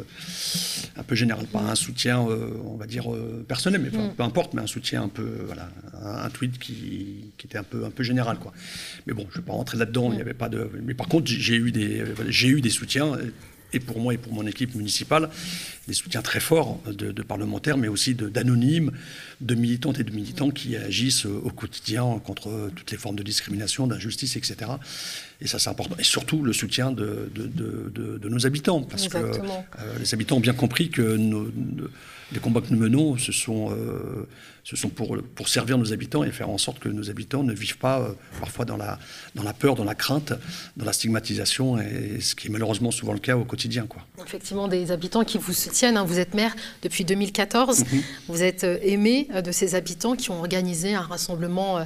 un 0.96 1.02
peu 1.02 1.14
générale. 1.14 1.46
Pas 1.46 1.60
un 1.60 1.74
soutien, 1.74 2.20
on 2.20 2.76
va 2.76 2.86
dire, 2.86 3.08
personnel, 3.48 3.80
mais 3.80 3.88
mm. 3.88 4.14
peu 4.14 4.22
importe, 4.22 4.52
mais 4.52 4.60
un 4.60 4.66
soutien 4.66 5.04
un 5.04 5.08
peu, 5.08 5.28
voilà, 5.46 5.70
un, 6.02 6.28
tweet 6.28 6.58
qui, 6.58 7.32
qui, 7.38 7.46
était 7.46 7.58
un 7.58 7.62
peu, 7.62 7.84
un 7.84 7.90
peu 7.90 8.02
général. 8.02 8.38
Quoi. 8.38 8.52
Mais 9.06 9.14
bon, 9.14 9.26
je 9.30 9.38
ne 9.38 9.42
vais 9.42 9.46
pas 9.46 9.54
rentrer 9.54 9.78
là-dedans, 9.78 10.08
il 10.08 10.12
n'y 10.12 10.18
mm. 10.18 10.22
avait 10.22 10.34
pas 10.34 10.50
de... 10.50 10.70
Mais 10.82 10.94
par 10.94 11.08
contre, 11.08 11.26
j'ai 11.28 11.56
eu, 11.56 11.72
des, 11.72 12.04
j'ai 12.28 12.48
eu 12.48 12.60
des 12.60 12.70
soutiens 12.70 13.16
et 13.72 13.80
pour 13.80 14.00
moi 14.00 14.14
et 14.14 14.18
pour 14.18 14.32
mon 14.32 14.46
équipe 14.46 14.74
municipale, 14.74 15.30
des 15.88 15.94
soutiens 15.94 16.22
très 16.22 16.40
forts 16.40 16.80
de, 16.86 17.22
parlementaires, 17.22 17.76
mais 17.76 17.88
aussi 17.88 18.14
d'anonymes, 18.14 18.92
de, 19.40 19.54
militantes 19.54 19.98
et 19.98 20.04
de 20.04 20.12
militants 20.12 20.50
qui 20.50 20.76
agissent 20.76 21.26
au 21.26 21.50
quotidien 21.50 22.20
contre 22.24 22.70
toutes 22.74 22.90
les 22.90 22.98
formes 22.98 23.16
de 23.16 23.22
discrimination, 23.22 23.86
d'injustice, 23.86 24.36
etc. 24.36 24.72
Et 25.40 25.46
ça, 25.46 25.58
c'est 25.58 25.70
important. 25.70 25.96
Et 25.98 26.04
surtout 26.04 26.42
le 26.42 26.52
soutien 26.52 26.92
de, 26.92 27.30
de 27.34 28.28
nos 28.28 28.46
habitants, 28.46 28.82
parce 28.82 29.08
que 29.08 29.16
euh, 29.16 29.98
les 29.98 30.14
habitants 30.14 30.36
ont 30.36 30.40
bien 30.40 30.52
compris 30.52 30.90
que 30.90 31.16
nos, 31.16 31.48
les 32.32 32.40
combats 32.40 32.60
que 32.60 32.72
nous 32.72 32.78
menons, 32.78 33.16
ce 33.16 33.32
sont, 33.32 33.70
euh, 33.70 34.28
ce 34.64 34.76
sont 34.76 34.88
pour, 34.88 35.16
pour 35.34 35.48
servir 35.48 35.78
nos 35.78 35.92
habitants 35.92 36.22
et 36.22 36.30
faire 36.30 36.48
en 36.48 36.58
sorte 36.58 36.78
que 36.78 36.88
nos 36.88 37.10
habitants 37.10 37.42
ne 37.42 37.52
vivent 37.52 37.78
pas 37.78 38.00
euh, 38.00 38.12
parfois 38.38 38.64
dans 38.64 38.76
la, 38.76 38.98
dans 39.34 39.42
la 39.42 39.52
peur, 39.52 39.74
dans 39.74 39.84
la 39.84 39.94
crainte, 39.94 40.32
dans 40.76 40.84
la 40.84 40.92
stigmatisation, 40.92 41.78
et 41.80 42.20
ce 42.20 42.34
qui 42.34 42.48
est 42.48 42.50
malheureusement 42.50 42.90
souvent 42.90 43.12
le 43.12 43.18
cas 43.18 43.36
au 43.36 43.44
quotidien. 43.44 43.86
Quoi. 43.86 44.06
Effectivement, 44.24 44.68
des 44.68 44.92
habitants 44.92 45.24
qui 45.24 45.38
vous 45.38 45.52
soutiennent. 45.52 45.96
Hein. 45.96 46.04
Vous 46.04 46.18
êtes 46.18 46.34
maire 46.34 46.54
depuis 46.82 47.04
2014. 47.04 47.80
Mhm. 47.80 48.02
Vous 48.28 48.42
êtes 48.42 48.64
aimé 48.64 49.28
de 49.32 49.52
ces 49.52 49.74
habitants 49.74 50.16
qui 50.16 50.30
ont 50.30 50.40
organisé 50.40 50.94
un 50.94 51.02
rassemblement 51.02 51.78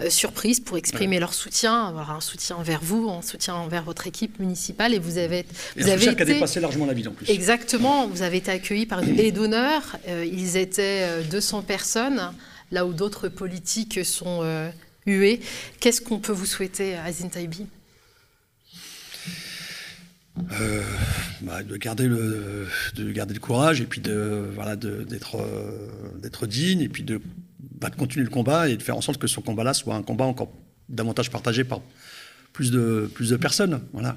euh, 0.00 0.10
surprise 0.10 0.58
pour 0.60 0.76
exprimer 0.76 1.20
leur 1.20 1.34
soutien, 1.34 1.86
avoir 1.86 2.10
un 2.10 2.20
soutien 2.20 2.56
envers 2.56 2.80
vous, 2.82 3.08
un 3.10 3.22
soutien 3.22 3.54
envers 3.54 3.84
votre 3.84 4.06
équipe 4.06 4.40
municipale. 4.40 4.92
Et 4.92 4.98
vous 4.98 5.18
avez, 5.18 5.46
vous 5.76 5.88
avez 5.88 6.04
été... 6.04 6.16
qui 6.16 6.22
a 6.22 6.24
dépassé 6.24 6.60
largement 6.60 6.86
la 6.86 6.94
ville 6.94 7.08
en 7.08 7.12
plus. 7.12 7.30
Exactement. 7.30 8.08
Vous 8.08 8.22
avez 8.22 8.38
été 8.38 8.50
accueilli 8.50 8.86
par 8.86 9.02
une 9.02 9.18
haie 9.20 9.30
d'honneur. 9.30 9.82
Euh, 10.08 10.24
ils 10.24 10.56
étaient 10.56 11.22
200 11.30 11.58
euh, 11.58 11.62
personnes, 11.62 12.32
là 12.72 12.86
où 12.86 12.92
d'autres 12.92 13.28
politiques 13.28 14.04
sont 14.04 14.42
hués. 15.06 15.40
Qu'est-ce 15.78 16.00
qu'on 16.00 16.18
peut 16.18 16.32
vous 16.32 16.46
souhaiter, 16.46 16.96
Azin 16.96 17.28
Taibi? 17.28 17.66
Bah, 21.42 21.62
de, 21.62 21.76
garder 21.76 22.08
le, 22.08 22.66
de 22.96 23.12
garder 23.12 23.34
le 23.34 23.40
courage 23.40 23.80
et 23.80 23.86
puis 23.86 24.00
de, 24.00 24.48
voilà, 24.54 24.76
d'être, 24.76 25.38
d'être 26.20 26.46
digne 26.46 26.80
et 26.80 26.88
puis 26.88 27.02
de 27.02 27.20
de 27.90 27.96
continuer 27.96 28.24
le 28.24 28.30
combat 28.30 28.68
et 28.68 28.76
de 28.76 28.82
faire 28.82 28.96
en 28.96 29.00
sorte 29.00 29.18
que 29.20 29.26
ce 29.26 29.40
combat-là 29.40 29.74
soit 29.74 29.94
un 29.94 30.02
combat 30.02 30.24
encore 30.24 30.52
davantage 30.88 31.30
partagé 31.30 31.64
par 31.64 31.80
plus 32.52 32.70
de, 32.70 33.10
plus 33.12 33.30
de 33.30 33.36
personnes. 33.36 33.80
Voilà. 33.92 34.16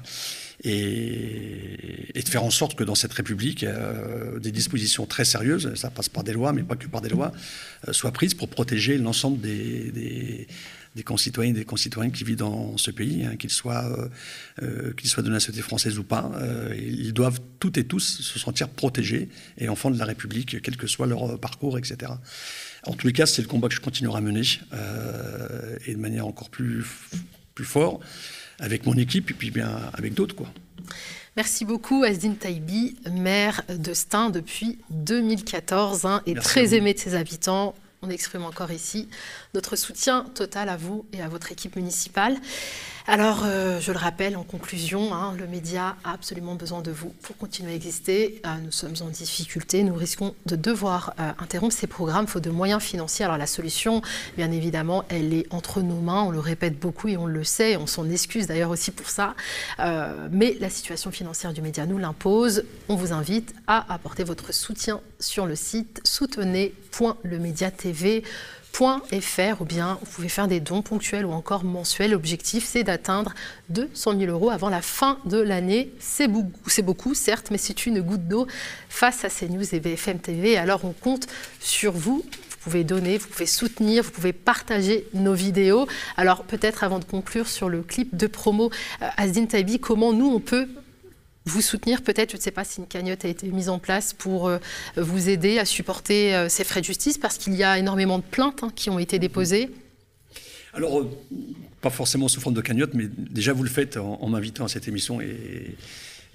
Et, 0.64 2.12
de 2.14 2.28
faire 2.28 2.44
en 2.44 2.50
sorte 2.50 2.76
que 2.76 2.84
dans 2.84 2.94
cette 2.94 3.12
République, 3.12 3.64
euh, 3.64 4.38
des 4.38 4.52
dispositions 4.52 5.06
très 5.06 5.24
sérieuses, 5.24 5.74
ça 5.76 5.88
passe 5.88 6.08
par 6.08 6.24
des 6.24 6.32
lois, 6.32 6.52
mais 6.52 6.62
pas 6.62 6.76
que 6.76 6.86
par 6.88 7.00
des 7.00 7.08
lois, 7.08 7.32
euh, 7.86 7.92
soient 7.92 8.12
prises 8.12 8.34
pour 8.34 8.48
protéger 8.48 8.98
l'ensemble 8.98 9.40
des, 9.40 10.46
concitoyens 11.04 11.50
et 11.50 11.54
des 11.54 11.64
concitoyens 11.64 12.10
qui 12.10 12.24
vivent 12.24 12.36
dans 12.36 12.76
ce 12.76 12.90
pays, 12.90 13.24
hein, 13.24 13.36
qu'ils 13.36 13.50
soient, 13.50 14.10
euh, 14.62 14.92
qu'ils 14.94 15.08
soient 15.08 15.22
de 15.22 15.30
la 15.30 15.40
société 15.40 15.62
française 15.62 15.98
ou 15.98 16.04
pas. 16.04 16.30
ils 16.76 17.12
doivent 17.12 17.40
toutes 17.60 17.78
et 17.78 17.84
tous 17.84 18.20
se 18.20 18.38
sentir 18.38 18.68
protégés 18.68 19.28
et 19.58 19.68
enfants 19.68 19.90
de 19.90 19.98
la 19.98 20.04
République, 20.04 20.60
quel 20.62 20.76
que 20.76 20.86
soit 20.86 21.06
leur 21.06 21.38
parcours, 21.38 21.78
etc. 21.78 22.12
En 22.84 22.94
tous 22.94 23.06
les 23.06 23.12
cas, 23.12 23.26
c'est 23.26 23.42
le 23.42 23.48
combat 23.48 23.68
que 23.68 23.74
je 23.74 23.80
continuerai 23.80 24.18
à 24.18 24.20
mener 24.20 24.42
euh, 24.72 25.76
et 25.86 25.94
de 25.94 26.00
manière 26.00 26.26
encore 26.26 26.50
plus, 26.50 26.84
plus 27.54 27.64
fort 27.64 28.00
avec 28.58 28.86
mon 28.86 28.94
équipe 28.94 29.30
et 29.30 29.34
puis 29.34 29.50
bien 29.50 29.90
avec 29.92 30.14
d'autres. 30.14 30.34
quoi. 30.34 30.52
Merci 31.36 31.64
beaucoup, 31.64 32.02
Asdine 32.02 32.36
Taibi, 32.36 32.96
maire 33.12 33.62
de 33.68 33.94
Stein 33.94 34.30
depuis 34.30 34.78
2014 34.90 36.04
hein, 36.04 36.22
et 36.26 36.34
très 36.34 36.74
aimé 36.74 36.94
de 36.94 36.98
ses 36.98 37.14
habitants. 37.14 37.74
On 38.02 38.10
exprime 38.10 38.44
encore 38.44 38.70
ici 38.70 39.08
notre 39.54 39.74
soutien 39.74 40.24
total 40.34 40.68
à 40.68 40.76
vous 40.76 41.06
et 41.12 41.20
à 41.20 41.28
votre 41.28 41.50
équipe 41.50 41.74
municipale. 41.74 42.36
Alors, 43.10 43.44
euh, 43.46 43.80
je 43.80 43.90
le 43.90 43.96
rappelle 43.96 44.36
en 44.36 44.42
conclusion, 44.42 45.14
hein, 45.14 45.34
le 45.38 45.46
média 45.46 45.96
a 46.04 46.12
absolument 46.12 46.56
besoin 46.56 46.82
de 46.82 46.90
vous 46.90 47.08
pour 47.22 47.38
continuer 47.38 47.72
à 47.72 47.74
exister. 47.74 48.42
Euh, 48.44 48.50
nous 48.62 48.70
sommes 48.70 48.96
en 49.00 49.08
difficulté, 49.08 49.82
nous 49.82 49.94
risquons 49.94 50.34
de 50.44 50.56
devoir 50.56 51.14
euh, 51.18 51.30
interrompre 51.38 51.72
ces 51.72 51.86
programmes 51.86 52.26
faute 52.26 52.44
de 52.44 52.50
moyens 52.50 52.82
financiers. 52.82 53.24
Alors 53.24 53.38
la 53.38 53.46
solution, 53.46 54.02
bien 54.36 54.52
évidemment, 54.52 55.06
elle 55.08 55.32
est 55.32 55.46
entre 55.54 55.80
nos 55.80 56.02
mains, 56.02 56.24
on 56.24 56.30
le 56.30 56.38
répète 56.38 56.78
beaucoup 56.78 57.08
et 57.08 57.16
on 57.16 57.24
le 57.24 57.44
sait, 57.44 57.78
on 57.78 57.86
s'en 57.86 58.10
excuse 58.10 58.46
d'ailleurs 58.46 58.68
aussi 58.68 58.90
pour 58.90 59.08
ça. 59.08 59.34
mais 60.30 60.58
la 60.60 60.68
situation 60.68 61.10
financière 61.10 61.54
du 61.54 61.62
média 61.62 61.86
nous 61.86 61.96
l'impose. 61.96 62.64
On 62.90 62.94
vous 62.94 63.14
invite 63.14 63.54
à 63.66 63.90
apporter 63.90 64.22
votre 64.22 64.52
soutien 64.52 65.00
sur 65.18 65.46
le 65.46 65.56
site 65.56 66.02
soutenez.lemediatv.com 66.04 68.22
fr 68.72 69.60
ou 69.60 69.64
bien 69.64 69.98
vous 70.00 70.06
pouvez 70.06 70.28
faire 70.28 70.48
des 70.48 70.60
dons 70.60 70.82
ponctuels 70.82 71.26
ou 71.26 71.32
encore 71.32 71.64
mensuels. 71.64 72.12
L'objectif, 72.12 72.64
c'est 72.64 72.84
d'atteindre 72.84 73.34
200 73.70 74.18
000 74.18 74.30
euros 74.30 74.50
avant 74.50 74.68
la 74.68 74.82
fin 74.82 75.18
de 75.24 75.38
l'année. 75.38 75.92
C'est 75.98 76.28
beaucoup, 76.28 76.70
beaucoup, 76.82 77.14
certes, 77.14 77.48
mais 77.50 77.58
c'est 77.58 77.86
une 77.86 78.00
goutte 78.00 78.28
d'eau 78.28 78.46
face 78.88 79.24
à 79.24 79.28
CNews 79.28 79.74
et 79.74 79.80
BFM 79.80 80.20
TV. 80.20 80.56
Alors 80.56 80.84
on 80.84 80.92
compte 80.92 81.26
sur 81.60 81.92
vous 81.92 82.24
vous 82.58 82.72
pouvez 82.72 82.84
donner, 82.84 83.18
vous 83.18 83.28
pouvez 83.28 83.46
soutenir, 83.46 84.02
vous 84.02 84.10
pouvez 84.10 84.32
partager 84.32 85.06
nos 85.14 85.32
vidéos. 85.32 85.86
Alors 86.16 86.42
peut-être 86.42 86.82
avant 86.82 86.98
de 86.98 87.04
conclure 87.04 87.46
sur 87.46 87.68
le 87.68 87.82
clip 87.82 88.16
de 88.16 88.26
promo, 88.26 88.70
euh, 89.00 89.06
Asdin 89.16 89.46
Taibi, 89.46 89.78
comment 89.78 90.12
nous 90.12 90.26
on 90.26 90.40
peut 90.40 90.68
vous 91.48 91.60
soutenir 91.60 92.02
peut-être, 92.02 92.32
je 92.32 92.36
ne 92.36 92.42
sais 92.42 92.50
pas 92.50 92.64
si 92.64 92.80
une 92.80 92.86
cagnotte 92.86 93.24
a 93.24 93.28
été 93.28 93.48
mise 93.48 93.68
en 93.68 93.78
place 93.78 94.12
pour 94.12 94.48
euh, 94.48 94.58
vous 94.96 95.28
aider 95.28 95.58
à 95.58 95.64
supporter 95.64 96.34
euh, 96.34 96.48
ces 96.48 96.64
frais 96.64 96.80
de 96.80 96.86
justice, 96.86 97.18
parce 97.18 97.38
qu'il 97.38 97.54
y 97.54 97.64
a 97.64 97.78
énormément 97.78 98.18
de 98.18 98.24
plaintes 98.24 98.62
hein, 98.62 98.70
qui 98.74 98.90
ont 98.90 98.98
été 98.98 99.18
déposées. 99.18 99.70
Alors, 100.74 101.00
euh, 101.00 101.10
pas 101.80 101.90
forcément 101.90 102.28
sous 102.28 102.40
forme 102.40 102.54
de 102.54 102.60
cagnotte, 102.60 102.94
mais 102.94 103.08
déjà 103.08 103.52
vous 103.52 103.62
le 103.62 103.70
faites 103.70 103.96
en, 103.96 104.28
m'invitant 104.28 104.64
à 104.64 104.68
cette 104.68 104.86
émission 104.86 105.20
et, 105.20 105.76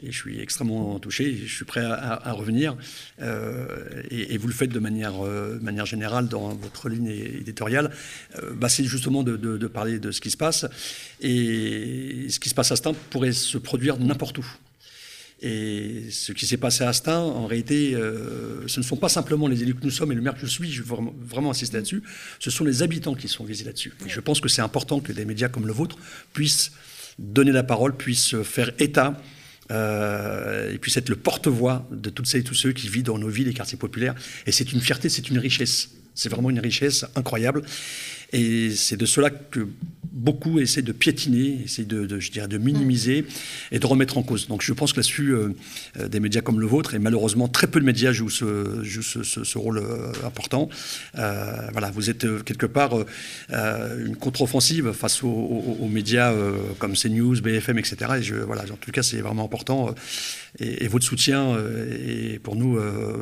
et 0.01 0.11
je 0.11 0.17
suis 0.17 0.41
extrêmement 0.41 0.99
touché. 0.99 1.35
Je 1.35 1.53
suis 1.53 1.65
prêt 1.65 1.83
à, 1.83 2.31
revenir. 2.31 2.75
Et, 4.09 4.37
vous 4.37 4.47
le 4.47 4.53
faites 4.53 4.71
de 4.71 4.79
manière, 4.79 5.13
manière 5.61 5.85
générale 5.85 6.27
dans 6.27 6.49
votre 6.49 6.89
ligne 6.89 7.07
éditoriale. 7.07 7.91
Bah, 8.55 8.69
c'est 8.69 8.83
justement 8.83 9.23
de, 9.23 9.37
de, 9.37 9.67
parler 9.67 9.99
de 9.99 10.11
ce 10.11 10.19
qui 10.19 10.31
se 10.31 10.37
passe. 10.37 10.65
Et 11.21 12.25
ce 12.27 12.39
qui 12.39 12.49
se 12.49 12.55
passe 12.55 12.71
à 12.71 12.75
Stein 12.75 12.93
pourrait 13.11 13.33
se 13.33 13.57
produire 13.57 13.97
n'importe 13.99 14.39
où. 14.39 14.45
Et 15.45 16.05
ce 16.09 16.31
qui 16.31 16.47
s'est 16.47 16.57
passé 16.57 16.85
à 16.85 16.93
Stein, 16.93 17.19
en 17.19 17.47
réalité, 17.47 17.95
euh, 17.95 18.65
ce 18.67 18.79
ne 18.79 18.85
sont 18.85 18.95
pas 18.95 19.09
simplement 19.09 19.49
les 19.49 19.61
élus 19.61 19.75
que 19.75 19.83
nous 19.83 19.91
sommes 19.91 20.13
et 20.13 20.15
le 20.15 20.21
maire 20.21 20.35
que 20.35 20.39
je 20.39 20.45
suis, 20.45 20.71
je 20.71 20.81
veux 20.81 20.95
vraiment, 21.27 21.51
insister 21.51 21.75
là-dessus, 21.75 22.01
ce 22.39 22.49
sont 22.49 22.63
les 22.63 22.81
habitants 22.81 23.13
qui 23.13 23.27
sont 23.27 23.43
visés 23.43 23.65
là-dessus. 23.65 23.91
Et 24.05 24.09
je 24.09 24.21
pense 24.21 24.39
que 24.39 24.47
c'est 24.47 24.61
important 24.61 25.01
que 25.01 25.11
des 25.11 25.25
médias 25.25 25.49
comme 25.49 25.67
le 25.67 25.73
vôtre 25.73 25.97
puissent 26.31 26.71
donner 27.19 27.51
la 27.51 27.63
parole, 27.63 27.95
puissent 27.97 28.41
faire 28.41 28.71
état 28.79 29.21
euh, 29.69 30.73
et 30.73 30.77
puissent 30.77 30.95
être 30.95 31.09
le 31.09 31.17
porte-voix 31.17 31.85
de 31.91 32.09
toutes 32.09 32.27
celles 32.27 32.41
et 32.41 32.45
tous 32.45 32.55
ceux 32.55 32.71
qui 32.71 32.87
vivent 32.87 33.03
dans 33.03 33.17
nos 33.17 33.27
villes 33.27 33.49
et 33.49 33.53
quartiers 33.53 33.77
populaires. 33.77 34.15
Et 34.45 34.53
c'est 34.53 34.71
une 34.71 34.79
fierté, 34.79 35.09
c'est 35.09 35.27
une 35.29 35.39
richesse. 35.39 35.89
C'est 36.15 36.29
vraiment 36.29 36.51
une 36.51 36.59
richesse 36.59 37.05
incroyable. 37.17 37.63
Et 38.31 38.71
c'est 38.71 38.97
de 38.97 39.05
cela 39.05 39.29
que 39.29 39.67
beaucoup 40.13 40.59
essaient 40.59 40.83
de 40.83 40.91
piétiner, 40.91 41.61
essaient 41.65 41.85
de, 41.85 42.19
je 42.19 42.31
dirais, 42.31 42.47
de 42.47 42.59
minimiser 42.59 43.25
et 43.71 43.79
de 43.79 43.85
remettre 43.85 44.17
en 44.17 44.23
cause. 44.23 44.47
Donc 44.47 44.61
je 44.61 44.71
pense 44.71 44.93
que 44.93 44.97
là-dessus, 44.97 45.29
euh, 45.29 45.49
euh, 45.99 46.07
des 46.07 46.19
médias 46.19 46.41
comme 46.41 46.59
le 46.59 46.67
vôtre, 46.67 46.93
et 46.93 46.99
malheureusement 46.99 47.47
très 47.47 47.67
peu 47.67 47.79
de 47.79 47.85
médias 47.85 48.11
jouent 48.11 48.29
ce, 48.29 49.57
rôle 49.57 49.79
euh, 49.79 50.11
important, 50.23 50.69
voilà, 51.13 51.89
vous 51.91 52.09
êtes 52.09 52.43
quelque 52.43 52.67
part 52.67 52.93
une 53.49 54.15
contre-offensive 54.15 54.91
face 54.91 55.23
aux, 55.23 55.89
médias 55.89 56.33
comme 56.77 56.93
CNews, 56.93 57.41
BFM, 57.41 57.79
etc. 57.79 57.95
Et 58.21 58.31
voilà, 58.45 58.63
en 58.63 58.75
tout 58.75 58.91
cas, 58.91 59.01
c'est 59.01 59.21
vraiment 59.21 59.45
important. 59.45 59.93
Et, 60.59 60.87
votre 60.87 61.05
soutien 61.05 61.57
est 61.91 62.39
pour 62.39 62.55
nous 62.55 62.79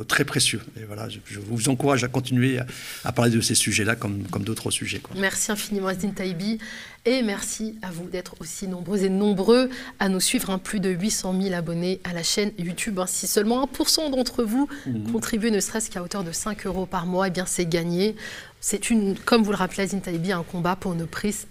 très 0.07 0.25
précieux. 0.25 0.61
Et 0.77 0.83
voilà, 0.85 1.07
je, 1.09 1.39
vous 1.39 1.69
encourage 1.69 2.03
à 2.03 2.07
continuer 2.09 2.59
à, 3.05 3.11
parler 3.11 3.31
de 3.31 3.41
ces 3.41 3.55
sujets-là 3.55 3.95
comme, 3.95 4.23
comme 4.23 4.43
d'autres 4.43 4.71
sujets. 4.71 5.01
Merci 5.15 5.51
infiniment, 5.51 5.87
Azine 5.87 6.13
Taibi. 6.13 6.59
Et 7.05 7.23
merci 7.23 7.79
à 7.81 7.89
vous 7.89 8.07
d'être 8.07 8.35
aussi 8.39 8.67
nombreux 8.67 9.03
et 9.03 9.09
nombreux 9.09 9.69
à 9.99 10.07
nous 10.07 10.19
suivre. 10.19 10.49
un 10.49 10.55
hein, 10.55 10.57
plus 10.59 10.79
de 10.79 10.89
800 10.89 11.35
000 11.41 11.55
abonnés 11.55 11.99
à 12.03 12.13
la 12.13 12.23
chaîne 12.23 12.51
YouTube. 12.59 12.99
Hein. 12.99 13.05
Si 13.07 13.27
seulement 13.27 13.65
1% 13.65 14.11
d'entre 14.11 14.43
vous 14.43 14.67
mmh. 14.85 15.11
contribuent 15.11 15.51
ne 15.51 15.59
serait-ce 15.59 15.89
qu'à 15.89 16.03
hauteur 16.03 16.23
de 16.23 16.31
5 16.31 16.65
euros 16.67 16.85
par 16.85 17.05
mois, 17.05 17.27
eh 17.27 17.31
bien 17.31 17.45
c'est 17.47 17.65
gagné. 17.65 18.15
C'est 18.63 18.91
une, 18.91 19.17
comme 19.17 19.41
vous 19.41 19.49
le 19.49 19.57
rappelez, 19.57 19.81
Azine 19.81 20.01
Taibi, 20.01 20.31
un 20.31 20.43
combat 20.43 20.75
pour 20.75 20.93
une 20.93 21.07
presse, 21.07 21.47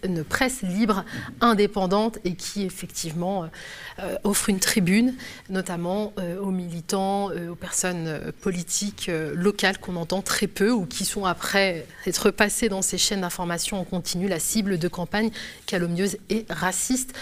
libre, 0.62 1.04
indépendante 1.40 2.18
et 2.24 2.34
qui 2.34 2.62
effectivement 2.64 3.50
euh, 3.98 4.16
offre 4.22 4.48
une 4.48 4.60
tribune, 4.60 5.16
notamment 5.48 6.12
euh, 6.20 6.38
aux 6.38 6.52
militants, 6.52 7.30
euh, 7.30 7.48
aux 7.48 7.56
personnes 7.56 8.32
politiques 8.42 9.10
locales 9.34 9.78
qu'on 9.78 9.96
entend 9.96 10.22
très 10.22 10.46
peu 10.46 10.70
ou 10.70 10.86
qui 10.86 11.04
sont 11.04 11.24
après 11.24 11.84
être 12.06 12.30
passées 12.30 12.68
dans 12.68 12.80
ces 12.80 12.96
chaînes 12.96 13.22
d'information 13.22 13.80
en 13.80 13.84
continu 13.84 14.28
la 14.28 14.38
cible 14.38 14.78
de 14.78 14.88
campagne 14.88 15.30
calomnieuse 15.66 16.16
et 16.28 16.46
raciste. 16.48 17.12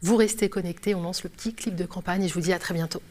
Vous 0.00 0.16
restez 0.16 0.48
connectés, 0.48 0.94
on 0.94 1.02
lance 1.02 1.22
le 1.22 1.28
petit 1.28 1.52
clip 1.52 1.76
de 1.76 1.84
campagne 1.84 2.24
et 2.24 2.28
je 2.28 2.34
vous 2.34 2.40
dis 2.40 2.54
à 2.54 2.58
très 2.58 2.72
bientôt. 2.72 3.02